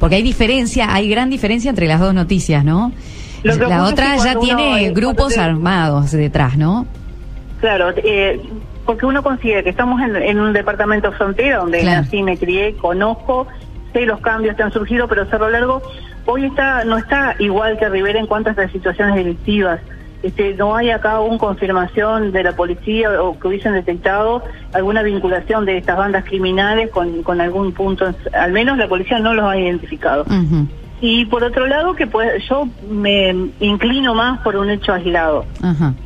[0.00, 2.92] Porque hay diferencia, hay gran diferencia entre las dos noticias, ¿no?
[3.42, 6.86] La otra ya tiene grupos armados detrás, ¿no?
[7.60, 8.40] Claro, eh,
[8.86, 13.46] porque uno considera que estamos en, un departamento frontera donde nací, me crié, conozco,
[13.92, 15.82] sé los cambios que han surgido, pero Cerro Largo
[16.26, 19.80] hoy está no está igual que Rivera en cuanto a estas situaciones delictivas.
[20.22, 25.64] Este, no hay acá aún confirmación de la policía o que hubiesen detectado alguna vinculación
[25.64, 29.56] de estas bandas criminales con, con algún punto, al menos la policía no los ha
[29.56, 30.24] identificado.
[31.00, 33.30] Y por otro lado, que pues, yo me
[33.60, 35.44] inclino más por un hecho aislado,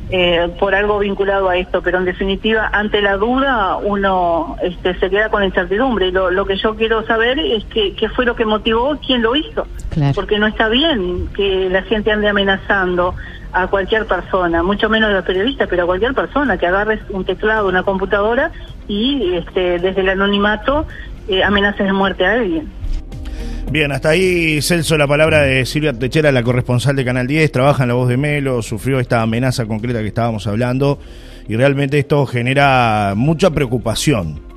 [0.09, 5.09] eh, por algo vinculado a esto, pero en definitiva, ante la duda, uno este, se
[5.09, 6.11] queda con incertidumbre.
[6.11, 9.35] Lo, lo que yo quiero saber es que, qué fue lo que motivó, quién lo
[9.35, 9.65] hizo.
[10.13, 13.15] Porque no está bien que la gente ande amenazando
[13.51, 17.23] a cualquier persona, mucho menos a los periodistas, pero a cualquier persona que agarre un
[17.23, 18.51] teclado, una computadora
[18.87, 20.85] y este, desde el anonimato
[21.27, 22.69] eh, amenaces de muerte a alguien.
[23.71, 27.83] Bien, hasta ahí Celso la palabra de Silvia Techera, la corresponsal de Canal 10, trabaja
[27.83, 30.99] en La Voz de Melo, sufrió esta amenaza concreta que estábamos hablando
[31.47, 34.52] y realmente esto genera mucha preocupación.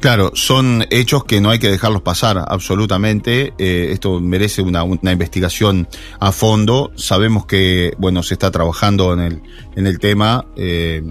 [0.00, 3.52] Claro, son hechos que no hay que dejarlos pasar, absolutamente.
[3.58, 5.88] Eh, esto merece una, una, investigación
[6.20, 6.92] a fondo.
[6.94, 9.42] Sabemos que, bueno, se está trabajando en el,
[9.74, 10.46] en el tema.
[10.56, 11.02] Eh,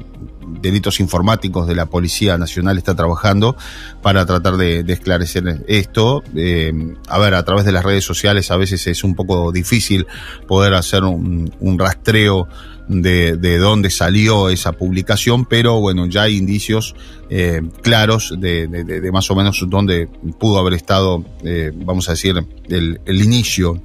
[0.47, 3.55] delitos informáticos de la Policía Nacional está trabajando
[4.01, 6.23] para tratar de, esclarecer esto.
[6.35, 6.71] Eh,
[7.07, 10.07] a ver, a través de las redes sociales a veces es un poco difícil
[10.47, 12.47] poder hacer un, rastreo
[12.87, 16.95] de, de, dónde salió esa publicación, pero bueno, ya hay indicios
[17.29, 20.07] eh, claros de, de, más o menos dónde
[20.39, 22.35] pudo haber estado, eh, vamos a decir,
[22.69, 23.81] el, el inicio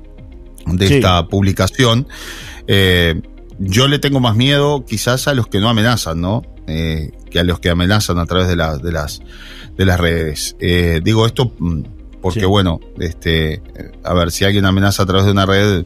[0.67, 2.07] de esta publicación.
[3.59, 6.43] yo le tengo más miedo quizás a los que no amenazan, ¿no?
[6.69, 9.21] Eh, que a los que amenazan a través de, de, las,
[9.77, 10.57] de las redes.
[10.61, 11.83] Eh, digo esto mm,
[12.21, 13.61] porque, bueno, este,
[14.05, 15.85] a ver, si alguien amenaza a través de una red,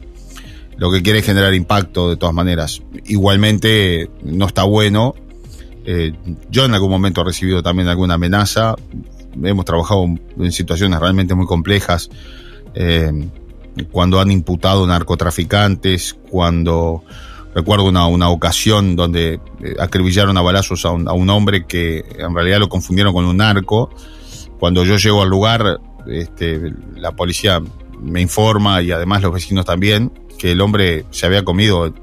[0.77, 2.81] lo que quiere es generar impacto de todas maneras.
[3.05, 5.15] Igualmente, no está bueno.
[5.85, 6.13] Eh,
[6.49, 8.75] yo en algún momento he recibido también alguna amenaza.
[9.41, 12.09] Hemos trabajado en situaciones realmente muy complejas.
[13.91, 17.03] cuando han imputado narcotraficantes, cuando
[17.57, 22.35] Recuerdo una, ocasión donde eh, acribillaron a balazos a un, a un, hombre que en
[22.35, 23.89] realidad lo confundieron con un narco.
[24.59, 27.59] Cuando yo llego al lugar, este, la policía
[28.01, 31.93] me informa y además los vecinos también que el hombre se había comido,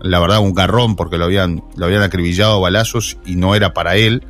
[0.00, 3.96] la verdad, un garrón porque lo habían, lo habían acribillado balazos y no era para
[3.96, 4.22] él,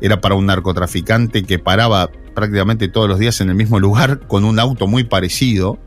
[0.00, 4.44] era para un narcotraficante que paraba prácticamente todos los días en el mismo lugar con
[4.44, 5.78] un auto muy parecido.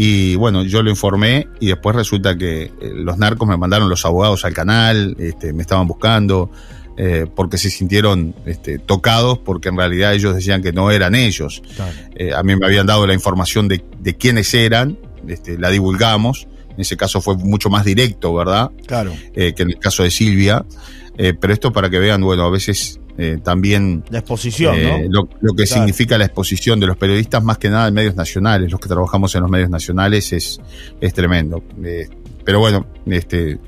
[0.00, 4.04] Y bueno, yo lo informé y después resulta que eh, los narcos me mandaron los
[4.04, 6.52] abogados al canal, este, me estaban buscando,
[6.98, 11.62] eh, porque se sintieron este, tocados, porque en realidad ellos decían que no eran ellos.
[12.14, 16.46] Eh, a mí me habían dado la información de, de quiénes eran, este, la divulgamos.
[16.70, 18.70] En ese caso fue mucho más directo, ¿verdad?
[18.86, 19.12] Claro.
[19.34, 20.64] que en el caso de Silvia.
[21.16, 25.66] pero esto para que vean, bueno, a veces eh, también la exposición, eh, lo, que
[25.66, 29.34] significa la exposición de los periodistas, más que nada en medios nacionales, los que trabajamos
[29.34, 30.60] en los medios nacionales, es,
[31.00, 31.64] es tremendo.
[31.82, 32.08] Eh,
[32.44, 33.58] pero bueno, este,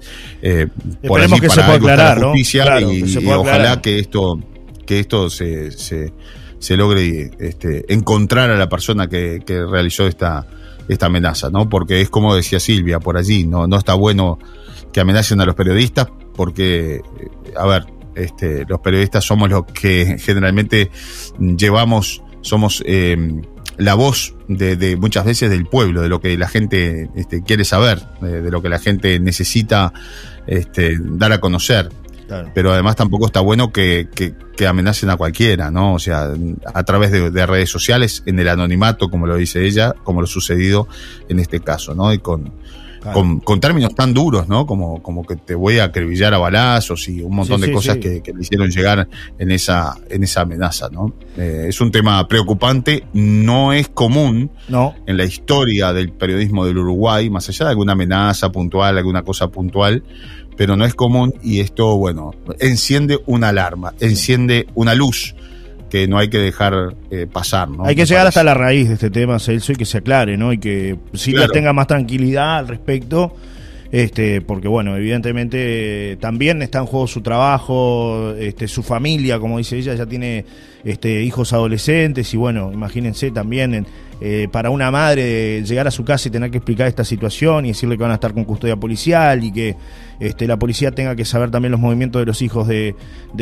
[1.07, 4.41] por allí que para se pueda aclarar, justicia y, ojalá que esto,
[4.87, 6.13] que esto se, se,
[6.59, 10.47] se logre este, encontrar a la persona que, que realizó esta,
[10.89, 11.69] esta amenaza, ¿no?
[11.69, 14.39] Porque es como decía Silvia por allí, no, no está bueno
[14.93, 17.01] que amenacen a los periodistas porque,
[17.57, 20.91] a ver, este, los periodistas somos los que generalmente
[21.39, 23.17] llevamos, somos eh,
[23.81, 28.01] la voz de, muchas veces del pueblo, de lo que la gente este, quiere saber,
[28.21, 29.93] de, lo que la gente necesita
[30.47, 31.89] este, dar a conocer.
[32.55, 34.07] Pero además tampoco está bueno que,
[34.69, 35.95] amenacen a cualquiera, ¿no?
[35.95, 36.29] O sea,
[36.75, 40.29] a través de, de, redes sociales, en el anonimato, como lo dice ella, como lo
[40.29, 40.87] sucedido
[41.29, 42.13] en este caso, ¿no?
[42.13, 42.53] Y con,
[43.13, 44.67] con, con, términos tan duros, ¿no?
[44.67, 48.23] Como, como que te voy a acribillar a balazos y un montón de cosas Que,
[48.23, 49.09] que, le hicieron llegar
[49.39, 51.15] en esa, en esa amenaza, ¿no?
[51.37, 54.95] Eh, es un tema preocupante, no es común no.
[55.07, 59.49] en la historia del periodismo del Uruguay, más allá de alguna amenaza puntual, alguna cosa
[59.49, 60.05] puntual,
[60.57, 65.35] pero no es común y esto, bueno, enciende una alarma, enciende una luz
[65.91, 67.69] que no hay que dejar eh, pasar.
[67.69, 67.85] ¿no?
[67.85, 70.53] Hay que llegar hasta la raíz de este tema, Celso, y que se aclare, ¿no?
[70.53, 73.35] Y que Silvia tenga más tranquilidad al respecto.
[73.93, 79.79] Este, porque bueno, evidentemente también está en juego su trabajo, este, su familia, como dice
[79.79, 80.45] ella, ya tiene
[80.85, 83.85] este, hijos adolescentes y bueno, imagínense también
[84.23, 87.69] eh, para una madre llegar a su casa y tener que explicar esta situación y
[87.69, 89.77] decirle que van a estar con custodia policial y que
[90.19, 92.95] este, la policía tenga que saber también los movimientos de los hijos de,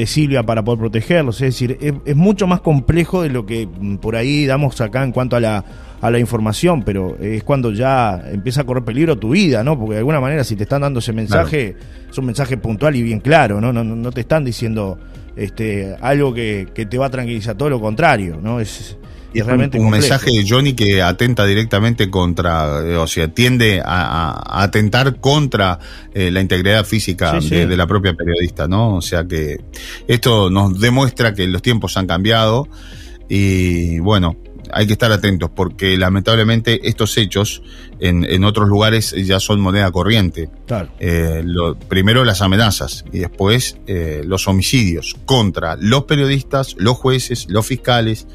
[0.06, 1.40] Silvia para poder protegerlos.
[1.42, 5.10] Es decir, es, mucho más complejo de lo que mm, por ahí damos acá en
[5.10, 5.64] cuanto a la,
[6.00, 9.76] a la información, pero es cuando ya empieza a correr peligro tu vida, ¿no?
[9.76, 11.74] Porque de alguna manera si te están dando ese mensaje,
[12.08, 13.72] es un mensaje puntual y bien claro, ¿no?
[13.72, 14.96] No, no te están diciendo
[15.34, 18.60] este, algo que, que te va a tranquilizar, todo lo contrario, ¿no?
[18.60, 18.96] Es,
[19.32, 23.82] y es realmente un, mensaje de Johnny que atenta directamente contra, eh, o sea, tiende
[23.84, 25.78] a, atentar contra
[26.14, 28.96] eh, la integridad física de, la propia periodista, ¿no?
[28.96, 29.58] O sea que
[30.06, 32.68] esto nos demuestra que los tiempos han cambiado
[33.28, 34.36] y bueno,
[34.72, 37.62] hay que estar atentos porque lamentablemente estos hechos
[38.00, 40.48] en, en otros lugares ya son moneda corriente.
[40.66, 40.88] Claro.
[41.00, 43.76] Eh, lo, primero las amenazas y después
[44.24, 48.26] los homicidios contra los periodistas, los jueces, los fiscales,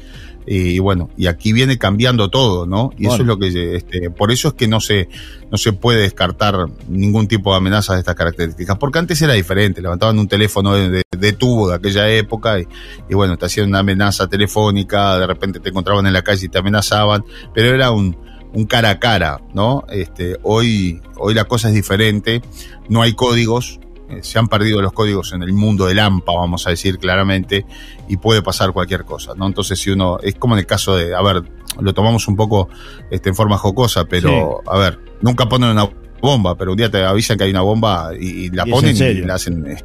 [0.46, 2.90] y bueno, y aquí viene cambiando todo, ¿no?
[2.98, 5.08] Y eso es lo que, este, por eso es que no se,
[5.50, 9.80] no se puede descartar ningún tipo de amenaza de estas características, porque antes era diferente,
[9.80, 12.66] levantaban un teléfono de, tubo de aquella época y,
[13.08, 16.48] y, bueno, te hacían una amenaza telefónica, de repente te encontraban en la calle y
[16.48, 18.16] te amenazaban, pero era un,
[18.54, 19.84] un cara a cara, ¿no?
[19.88, 22.40] Este, hoy, hoy la cosa es diferente,
[22.88, 23.80] no hay códigos,
[24.22, 27.64] se han perdido los códigos en el mundo del AMPA, vamos a decir claramente,
[28.08, 29.46] y puede pasar cualquier cosa, ¿no?
[29.46, 31.42] Entonces, si uno, es como en el caso de, a ver,
[31.80, 32.68] lo tomamos un poco
[33.10, 35.88] este, en forma jocosa, pero, a ver, nunca ponen una
[36.20, 39.34] bomba, pero un día te avisan que hay una bomba y, la ponen y la
[39.34, 39.76] hacen, eh,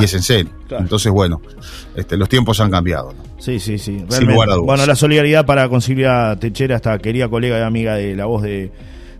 [0.00, 0.50] y es en serio.
[0.70, 1.40] Entonces, bueno,
[1.94, 4.04] este, los tiempos han cambiado, Sí, sí, sí.
[4.62, 8.72] Bueno, la solidaridad para Concilio Techera, esta querida colega y amiga de La Voz de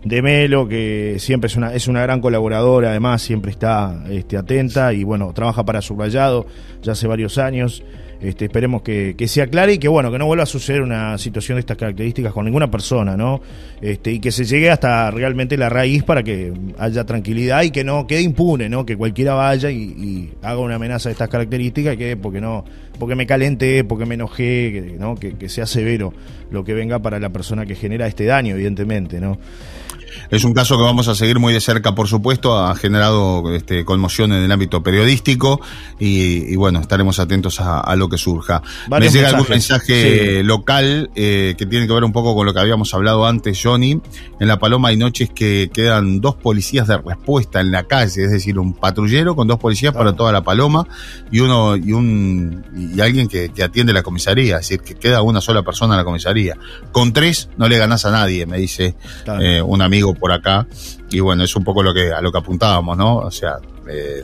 [0.05, 4.93] de Melo, que siempre es una, es una gran colaboradora, además siempre está este, atenta
[4.93, 6.45] y bueno, trabaja para Subrayado
[6.81, 7.83] ya hace varios años.
[8.21, 11.17] Este, esperemos que, que, se aclare y que bueno, que no vuelva a suceder una
[11.17, 13.41] situación de estas características con ninguna persona, ¿no?
[13.81, 17.83] Este, y que se llegue hasta realmente la raíz para que haya tranquilidad y que
[17.83, 18.85] no quede impune, ¿no?
[18.85, 22.63] Que cualquiera vaya y, haga una amenaza de estas características y que porque no,
[22.99, 25.15] porque me calenté, porque me enojé, que, ¿no?
[25.15, 26.13] Que, que sea severo
[26.51, 29.37] lo que venga para la persona que genera este daño, evidentemente, ¿no?
[30.29, 33.85] Es un caso que vamos a seguir muy de cerca, por supuesto, ha generado este,
[33.85, 35.61] conmoción en el ámbito periodístico
[35.99, 38.61] y, bueno, estaremos atentos a, lo que surja.
[38.89, 42.59] Me llega algún mensaje local eh, que tiene que ver un poco con lo que
[42.59, 44.01] habíamos hablado antes, Johnny.
[44.39, 48.31] En La Paloma hay noches que quedan dos policías de respuesta en la calle, es
[48.31, 50.87] decir, un patrullero con dos policías para toda La Paloma
[51.31, 55.41] y uno y un y alguien que, atiende la comisaría, es decir, que queda una
[55.41, 56.57] sola persona en la comisaría.
[56.91, 58.95] Con tres no le ganás a nadie, me dice
[59.39, 60.67] eh, un amigo por acá.
[61.09, 63.17] Y bueno, es un poco lo que, a lo que apuntábamos, ¿no?
[63.17, 64.23] O sea, eh,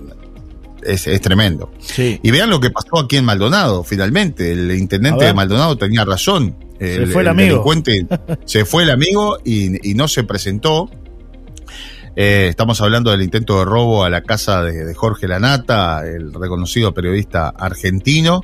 [0.84, 1.72] es, tremendo.
[1.98, 4.52] Y vean lo que pasó aquí en Maldonado, finalmente.
[4.52, 6.56] El intendente de Maldonado tenía razón.
[6.80, 7.64] se fue el, amigo.
[8.46, 10.90] se fue el amigo y, no se presentó.
[12.16, 16.34] Eh, estamos hablando del intento de robo a la casa de, de Jorge Lanata, el
[16.34, 18.42] reconocido periodista argentino.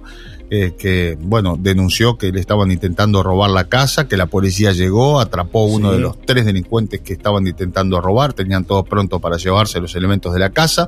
[0.49, 5.19] Eh, que, bueno, denunció que le estaban intentando robar la casa, que la policía llegó,
[5.19, 9.81] atrapó uno de los tres delincuentes que estaban intentando robar, tenían todo pronto para llevarse
[9.81, 10.87] los elementos de la casa,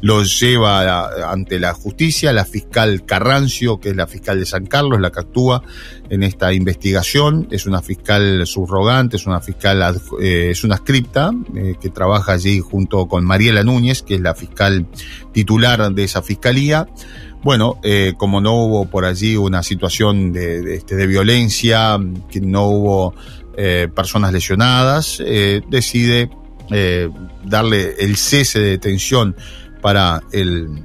[0.00, 4.98] los lleva ante la justicia, la fiscal Carrancio, que es la fiscal de San Carlos,
[4.98, 5.62] la que actúa
[6.08, 11.74] en esta investigación, es una fiscal subrogante, es una fiscal, eh, es una scripta eh,
[11.78, 14.86] que trabaja allí junto con Mariela Núñez, que es la fiscal
[15.32, 16.88] titular de esa fiscalía.
[17.44, 21.98] Bueno, eh, como no hubo por allí una situación de, este, de violencia,
[22.30, 23.14] que no hubo
[23.58, 26.30] eh, personas lesionadas, eh, decide
[27.44, 29.36] darle el cese de detención
[29.82, 30.82] para el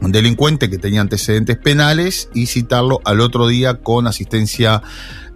[0.00, 4.82] delincuente que tenía antecedentes penales y citarlo al otro día con asistencia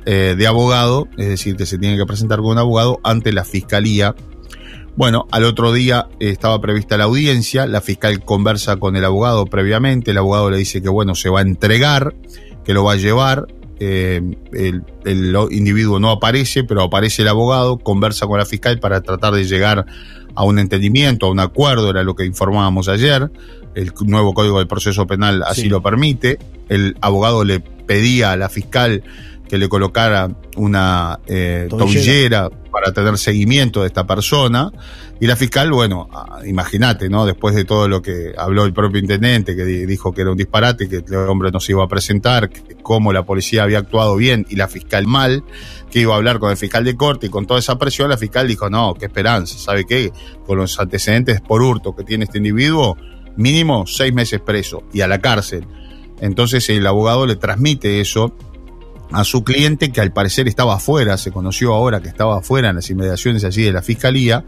[0.05, 4.17] de abogado, es decir, que se tiene que presentar con un abogado ante la fiscalía
[4.99, 9.47] bueno, al otro día eh, estaba prevista la audiencia, la fiscal conversa con el abogado
[9.47, 12.17] previamente, el abogado le dice que bueno, se va a entregar,
[12.65, 13.47] que lo va a llevar,
[13.79, 14.21] eh,
[14.53, 14.83] el,
[15.53, 19.87] individuo no aparece, pero aparece el abogado, conversa con la fiscal para tratar de llegar
[20.35, 23.31] a un entendimiento, a un acuerdo, era lo que informábamos ayer,
[23.77, 28.49] el nuevo Código del Proceso Penal así lo permite, el abogado le pedía a la
[28.49, 29.05] fiscal
[29.49, 32.51] que le colocara una eh, tobillera.
[32.71, 34.71] para tener seguimiento de esta persona.
[35.21, 37.27] Y la fiscal, bueno, ah, imagínate, ¿no?
[37.27, 40.89] Después de todo lo que habló el propio intendente, que dijo que era un disparate,
[40.89, 44.47] que el hombre no se iba a presentar, que cómo la policía había actuado bien
[44.49, 45.43] y la fiscal mal,
[45.91, 48.17] que iba a hablar con el fiscal de corte y con toda esa presión, la
[48.17, 50.13] fiscal dijo, no, qué esperanza, ¿sabe qué?
[50.47, 52.97] Con los antecedentes por hurto que tiene este individuo,
[53.37, 55.67] mínimo seis meses preso y a la cárcel.
[56.21, 58.35] Entonces el abogado le transmite eso
[59.13, 62.77] a su cliente que al parecer estaba afuera, se conoció ahora que estaba afuera en
[62.77, 64.45] las inmediaciones allí de la fiscalía,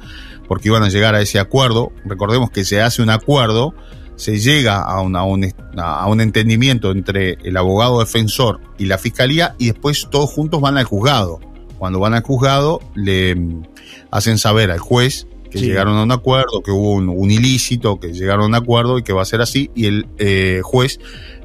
[0.48, 1.92] porque iban a llegar a ese acuerdo.
[2.04, 3.74] Recordemos que se hace un acuerdo,
[4.16, 9.68] se llega a, una, a un entendimiento entre el abogado defensor y la fiscalía y
[9.68, 11.40] después todos juntos van al juzgado.
[11.78, 13.62] cuando van al juzgado, le mm,
[14.10, 18.44] hacen saber al juez que llegaron a un acuerdo, que hubo un, ilícito, que llegaron
[18.44, 21.00] a un acuerdo y que va a ser así, y el eh, juez,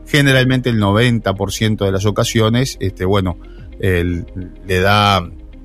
[0.06, 3.38] generalmente el 90% de las ocasiones, este, bueno,
[3.80, 5.22] le da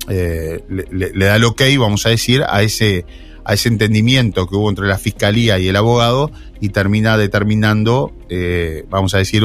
[0.09, 3.05] eh, le, da el ok, vamos a decir, a ese,
[3.45, 8.85] a ese entendimiento que hubo entre la fiscalía y el abogado y termina determinando, eh,
[8.89, 9.43] vamos a decir,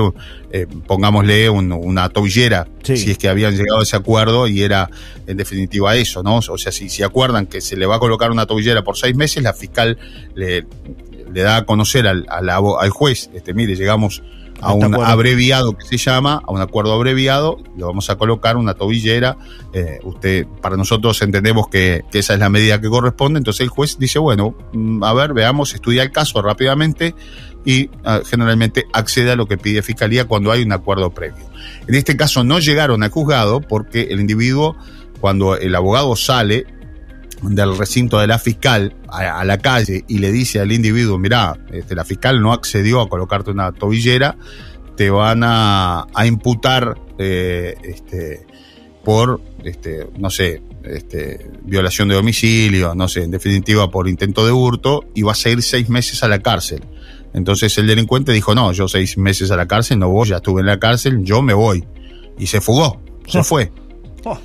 [0.53, 4.90] eh, pongámosle una tobillera, si es que habían llegado a ese acuerdo y era
[5.26, 6.38] en definitiva eso, ¿no?
[6.38, 9.14] O sea, si, si acuerdan que se le va a colocar una tobillera por seis
[9.14, 9.99] meses, la fiscal
[10.34, 10.66] le,
[11.32, 14.22] le da a conocer al, al, al juez, este, mire, llegamos
[14.61, 18.74] a un abreviado que se llama, a un acuerdo abreviado, le vamos a colocar una
[18.74, 19.36] tobillera.
[19.72, 23.98] Eh, usted, para nosotros entendemos que, esa es la medida que corresponde, entonces el juez
[23.98, 27.14] dice, bueno, mm, a ver, veamos, estudia el caso rápidamente
[27.64, 31.44] y ah, generalmente accede a lo que pide Fiscalía cuando hay un acuerdo previo.
[31.86, 34.76] En este caso no llegaron al juzgado porque el individuo,
[35.20, 36.66] cuando el abogado sale,
[37.43, 41.95] del recinto de la fiscal a, la calle y le dice al individuo, mira, este,
[41.95, 44.37] la fiscal no accedió a colocarte una tobillera,
[44.97, 48.47] te van a, imputar eh, este,
[49.05, 54.53] por, este, no sé, este, violación de domicilio, no sé, en definitiva por intento de
[54.53, 56.82] hurto, y vas a ir seis meses a la cárcel.
[57.34, 60.62] Entonces el delincuente dijo, no, yo seis meses a la cárcel, no voy, ya estuve
[60.62, 61.84] en la cárcel, yo me voy.
[62.39, 63.70] Y se fugó, se fue.
[64.24, 64.39] Oh.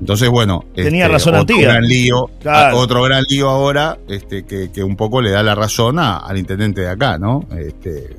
[0.00, 2.30] Entonces, bueno, tenía este, razón otro gran lío,
[2.74, 6.88] otro gran lío ahora, este, que, un poco le da la razón al intendente de
[6.88, 7.46] acá, ¿no?
[7.56, 8.16] Este,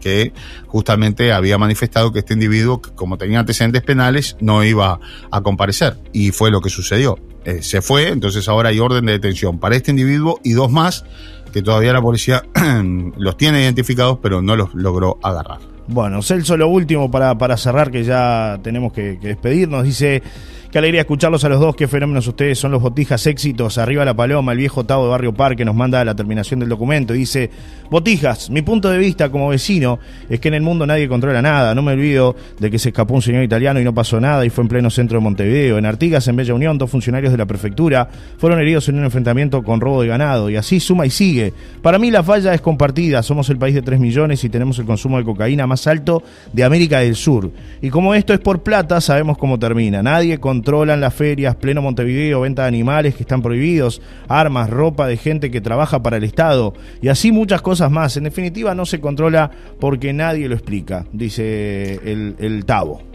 [0.00, 0.32] que
[0.66, 5.00] justamente había manifestado que este individuo, como tenía antecedentes penales, no iba
[5.30, 5.98] a comparecer.
[6.12, 7.18] Y fue lo que sucedió.
[7.44, 11.04] Eh, se fue, entonces ahora hay orden de detención para este individuo y dos más
[11.52, 12.42] que todavía la policía
[13.16, 15.58] los tiene identificados, pero no los logró agarrar.
[15.88, 20.22] Bueno, Celso, lo último para, para cerrar, que ya tenemos que, que despedirnos, dice...
[20.70, 23.78] Qué alegría escucharlos a los dos, qué fenómenos ustedes son los botijas éxitos.
[23.78, 27.14] Arriba la paloma, el viejo Tavo de Barrio Parque nos manda la terminación del documento
[27.14, 27.50] y dice,
[27.90, 29.98] botijas, mi punto de vista como vecino
[30.28, 31.74] es que en el mundo nadie controla nada.
[31.74, 34.50] No me olvido de que se escapó un señor italiano y no pasó nada y
[34.50, 35.78] fue en pleno centro de Montevideo.
[35.78, 38.06] En Artigas, en Bella Unión, dos funcionarios de la prefectura
[38.36, 41.54] fueron heridos en un enfrentamiento con robo de ganado y así suma y sigue.
[41.80, 43.22] Para mí la falla es compartida.
[43.22, 46.62] Somos el país de 3 millones y tenemos el consumo de cocaína más alto de
[46.62, 47.50] América del Sur.
[47.80, 50.02] Y como esto es por plata, sabemos cómo termina.
[50.02, 55.06] Nadie con controlan las ferias, pleno Montevideo, venta de animales que están prohibidos, armas, ropa
[55.06, 58.16] de gente que trabaja para el Estado y así muchas cosas más.
[58.16, 63.07] En definitiva, no se controla porque nadie lo explica, dice el, el Tavo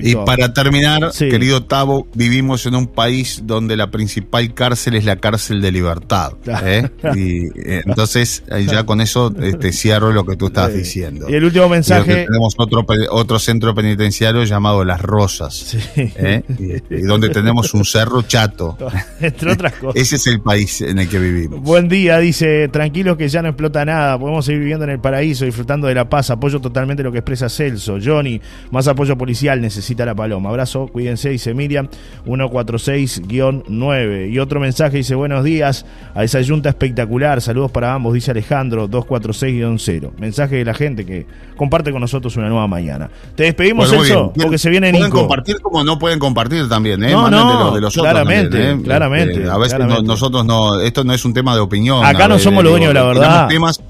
[0.00, 5.16] y para terminar, querido Tavo, vivimos en un país donde la principal cárcel es la
[5.16, 6.34] cárcel de libertad.
[6.64, 6.88] ¿eh?
[7.16, 11.26] Y eh, entonces, ya con eso te este, cierro lo que tú estabas diciendo.
[11.28, 12.26] Y el último mensaje.
[12.26, 16.42] tenemos otro, otro centro penitenciario llamado Las Rosas, ¿eh?
[16.88, 18.78] y, donde tenemos un cerro chato.
[19.20, 20.00] Entre otras cosas.
[20.00, 21.60] Ese es el país en el que vivimos.
[21.60, 25.44] Buen día, dice, tranquilos que ya no explota nada, podemos seguir viviendo en el paraíso,
[25.44, 28.40] disfrutando de la paz, apoyo totalmente lo que expresa Celso, Johnny,
[28.70, 30.50] más apoyo policial necesita la paloma.
[30.50, 31.88] Abrazo, cuídense, dice Miriam,
[32.26, 34.32] 146-9.
[34.32, 38.88] Y otro mensaje dice, buenos días a esa junta espectacular, saludos para ambos, dice Alejandro,
[38.88, 40.10] 246-0.
[40.18, 41.26] Mensaje de la gente que
[41.56, 43.08] comparte con nosotros una nueva mañana.
[43.34, 45.08] Te despedimos, eso porque se viene Nico.
[45.08, 47.12] Pueden compartir como no pueden compartir también, ¿eh?
[47.12, 48.78] No, no, de los, claramente, ¿eh?
[48.82, 49.48] claramente.
[49.48, 52.04] a veces nosotros no, esto no es un tema de opinión.
[52.04, 53.48] Acá no somos los dueños de la verdad.
[53.48, 53.80] Temas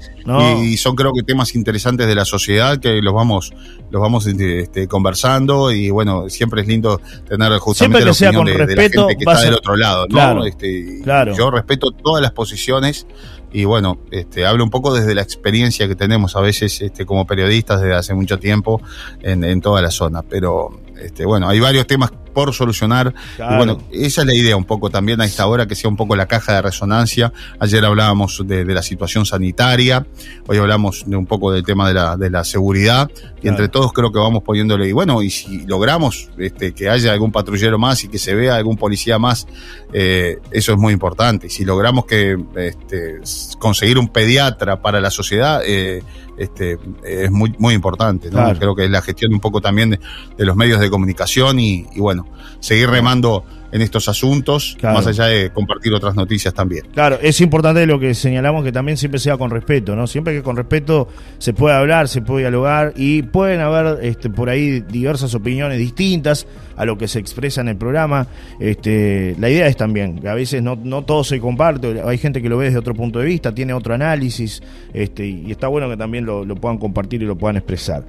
[0.63, 3.53] y, son creo que temas interesantes de la sociedad que los vamos,
[3.89, 5.30] los vamos este, conversando
[5.71, 9.53] y bueno, siempre es lindo tener justamente la opinión de, la gente que está del
[9.55, 10.45] otro lado, ¿no?
[10.45, 11.01] Este,
[11.35, 13.07] yo respeto todas las posiciones
[13.53, 17.25] y bueno, este, hablo un poco desde la experiencia que tenemos a veces este, como
[17.25, 18.81] periodistas desde hace mucho tiempo
[19.21, 23.13] en, en toda la zona, pero este, bueno, hay varios temas por solucionar.
[23.37, 25.97] Y bueno, esa es la idea un poco también a esta hora, que sea un
[25.97, 27.33] poco la caja de resonancia.
[27.59, 30.05] Ayer hablábamos de, la situación sanitaria,
[30.47, 33.09] hoy hablamos de un poco del tema de la, de la seguridad,
[33.41, 37.11] y entre todos creo que vamos poniéndole, y bueno, y si logramos este, que haya
[37.11, 39.47] algún patrullero más y que se vea algún policía más,
[39.93, 41.47] eh, eso es muy importante.
[41.47, 43.19] Y si logramos que este,
[43.59, 46.03] conseguir un pediatra para la sociedad, eh,
[46.41, 48.29] este, es muy, muy importante.
[48.29, 52.27] Creo que es la gestión un poco también de, los medios de comunicación y, bueno,
[52.59, 56.85] seguir remando en estos asuntos, más allá de compartir otras noticias también.
[56.93, 60.07] Claro, es importante lo que señalamos que también siempre sea con respeto, ¿no?
[60.07, 61.07] Siempre que con respeto
[61.37, 66.47] se puede hablar, se puede dialogar y pueden haber este, por ahí diversas opiniones distintas
[66.75, 68.27] a lo que se expresa en el programa.
[68.59, 72.41] Este, la idea es también que a veces no, no todo se comparte, hay gente
[72.41, 74.61] que lo ve desde otro punto de vista, tiene otro análisis,
[74.93, 78.03] este, y está bueno que también lo, lo puedan compartir y lo puedan expresar.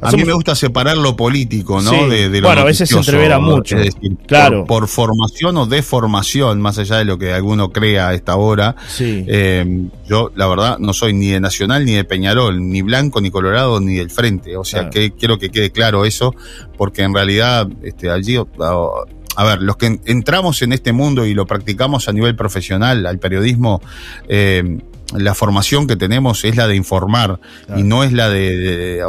[0.00, 2.08] A mí me gusta separar lo político, ¿no?
[2.08, 3.76] De, lo bueno, a veces se entrevera mucho.
[3.78, 4.64] Es decir, claro.
[4.64, 8.76] Por, formación o deformación, más allá de lo que alguno crea a esta hora.
[8.88, 9.24] Sí.
[9.26, 13.30] Eh, yo, la verdad, no soy ni de Nacional ni de Peñarol, ni blanco, ni
[13.30, 14.56] colorado, ni del frente.
[14.56, 16.34] O sea, que quiero que quede claro eso,
[16.76, 21.46] porque en realidad, este, allí, a ver, los que entramos en este mundo y lo
[21.46, 23.82] practicamos a nivel profesional, al periodismo,
[24.28, 24.78] eh,
[25.14, 27.40] la formación que tenemos es la de informar
[27.76, 29.02] y no es la de,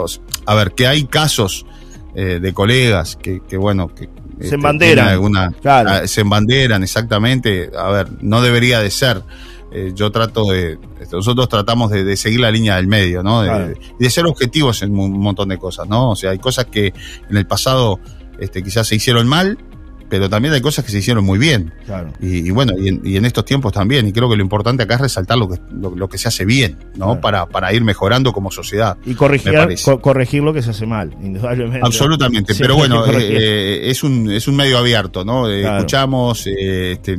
[0.46, 1.66] a ver, que hay casos
[2.16, 5.08] eh, de colegas que, que bueno, que se este, embanderan.
[5.08, 7.72] Alguna, ah, Se embanderan, exactamente.
[7.78, 9.24] A ver, no debería de ser.
[9.72, 13.42] Eh, yo trato de, este, nosotros tratamos de, seguir la línea del medio, ¿no?
[13.42, 16.12] De, de, ser objetivos en un montón de cosas, ¿no?
[16.12, 16.94] O sea, hay cosas que
[17.30, 18.00] en el pasado
[18.40, 19.58] este, quizás se hicieron mal
[20.10, 21.74] pero también hay cosas que se hicieron muy bien.
[22.22, 24.08] Y, bueno, y en, estos tiempos también.
[24.08, 26.78] Y creo que lo importante acá es resaltar lo que, lo, que se hace bien,
[26.96, 27.20] ¿no?
[27.20, 28.98] Para, para ir mejorando como sociedad.
[29.06, 29.54] Y corregir,
[30.02, 31.82] corregir lo que se hace mal, indudablemente.
[31.84, 32.54] Absolutamente.
[32.56, 35.50] pero bueno, eh, eh, es, un, es un medio abierto, ¿no?
[35.50, 37.18] Eh, escuchamos, este,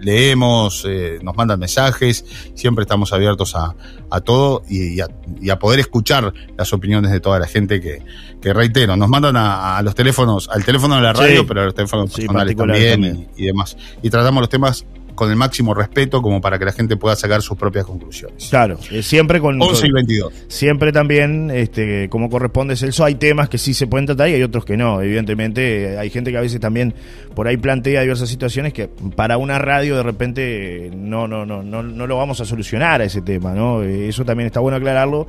[0.00, 2.24] leemos, eh, nos mandan mensajes,
[2.54, 3.74] siempre estamos abiertos a,
[4.10, 8.02] a todo y, a, poder escuchar las opiniones de toda la gente que,
[8.40, 11.74] que reitero, nos mandan a, los teléfonos, al teléfono de la radio, pero a los
[11.74, 13.76] teléfonos personales también, Y, y, demás.
[14.02, 17.42] Y tratamos los temas con el máximo respeto como para que la gente pueda sacar
[17.42, 18.48] sus propias conclusiones.
[18.48, 19.60] Claro, eh, siempre con...
[19.60, 20.32] 11 y 22.
[20.48, 24.42] Siempre también, este, como corresponde Celso, hay temas que sí se pueden tratar y hay
[24.42, 25.00] otros que no.
[25.02, 26.94] Evidentemente, hay gente que a veces también
[27.34, 31.82] por ahí plantea diversas situaciones que para una radio de repente no, no, no, no,
[31.82, 33.82] no lo vamos a solucionar a ese tema, ¿no?
[33.82, 35.26] Eh, eso también está bueno aclararlo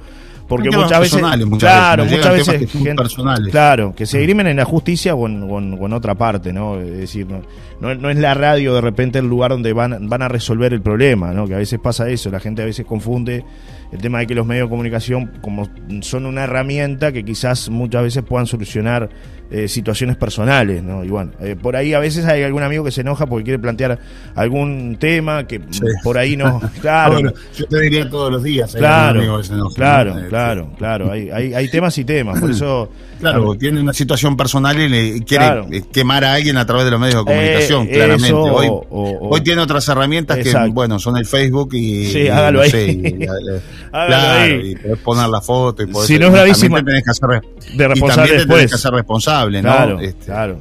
[0.51, 1.21] porque muchas veces,
[1.59, 2.69] claro, muchas veces,
[3.51, 6.77] claro, que se dirimen en la justicia o en, otra parte, ¿no?
[6.77, 7.25] Es decir,
[7.79, 10.81] no, no, es la radio de repente el lugar donde van, van a resolver el
[10.81, 11.47] problema, ¿no?
[11.47, 13.45] Que a veces pasa eso, la gente a veces confunde
[13.91, 15.69] el tema de que los medios de comunicación como
[16.01, 19.09] son una herramienta que quizás muchas veces puedan solucionar
[19.49, 21.03] eh, situaciones personales, ¿no?
[21.03, 23.59] Y bueno, eh, por ahí a veces hay algún amigo que se enoja porque quiere
[23.59, 23.99] plantear
[24.33, 25.61] algún tema que
[26.03, 26.61] por ahí no.
[26.81, 27.19] Claro.
[27.53, 28.73] yo te diría todos los días.
[28.73, 29.41] Claro,
[29.75, 31.11] claro, claro, claro.
[31.11, 32.89] Hay, hay, hay temas y temas, por eso.
[33.21, 36.91] Claro, tiene una situación personal y le quiere eh, quemar a alguien a través de
[36.91, 38.33] los medios de comunicación, claramente.
[38.33, 42.05] hoy, hoy tiene otras herramientas que, bueno, son el Facebook y.
[42.05, 43.19] Sí, hágalo ahí.
[43.91, 46.07] claro, y podés poner la foto y podés.
[46.07, 46.75] Si no es gravísimo.
[46.75, 50.59] También tenés que hacer, de responsable y tenés que ser responsable Claro, este, claro.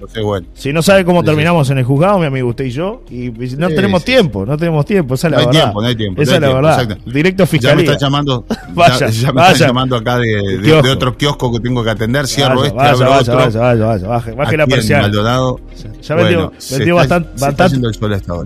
[0.55, 3.69] Si no sabe cómo terminamos en el juzgado, mi amigo, usted y yo, y no
[3.69, 5.61] tenemos tiempo, no tenemos tiempo, esa es la no hay verdad.
[5.63, 6.99] Tiempo, no hay tiempo, esa es la verdad.
[7.07, 7.71] Directo fiscalía.
[7.71, 8.45] Ya me está llamando,
[8.75, 12.50] vaya, ya, me está llamando acá de, de, otro kiosco que tengo que atender, cierro
[12.55, 13.37] este, vaya, vaya, otro.
[13.37, 15.03] Vaya, vaya, vaya, baje, la persiana.
[15.03, 15.61] Maldonado,
[16.03, 17.81] ya vendió, vendió bastante, bastante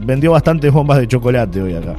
[0.05, 1.97] vendió bastantes bombas de chocolate hoy acá.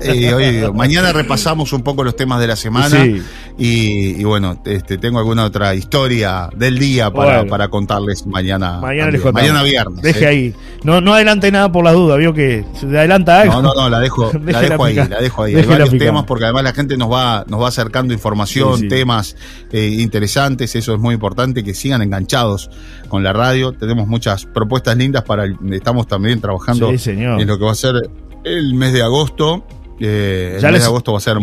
[0.00, 3.22] Eh, hoy, mañana repasamos un poco los temas de la semana y,
[3.58, 8.80] y, bueno, este, tengo alguna otra historia del día para, para contarles mañana.
[8.80, 10.02] Mañana viernes.
[10.02, 10.28] Deje ¿eh?
[10.28, 10.54] ahí.
[10.82, 13.54] No, no adelante nada por la duda, vio que se adelanta algo.
[13.54, 15.54] No, no, no, la dejo, la dejo ahí, la dejo ahí.
[15.56, 19.36] Hay varios temas porque además la gente nos va, nos va acercando información, temas
[19.72, 22.70] eh, interesantes, eso es muy importante, que sigan enganchados
[23.08, 23.72] con la radio.
[23.72, 28.10] Tenemos muchas propuestas lindas para estamos también trabajando en lo que va a ser
[28.44, 29.66] el mes de agosto.
[30.00, 31.38] Eh, el mes de agosto va a ser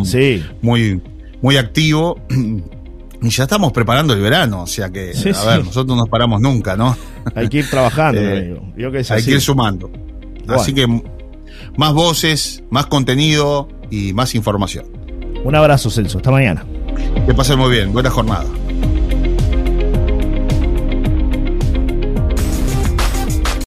[0.61, 1.01] muy,
[1.41, 2.19] muy activo.
[3.23, 6.41] Y ya estamos preparando el verano, o sea que, a ver, nosotros no nos paramos
[6.41, 6.93] nunca, ¿no?
[7.35, 8.59] Hay que ir trabajando, eh,
[9.07, 9.89] hay que ir sumando.
[10.45, 10.85] Así que
[11.77, 14.87] más voces, más contenido y más información.
[15.43, 16.17] Un abrazo, Celso.
[16.17, 16.65] Hasta mañana.
[17.25, 17.91] Que pasen muy bien.
[17.93, 18.45] Buena jornada.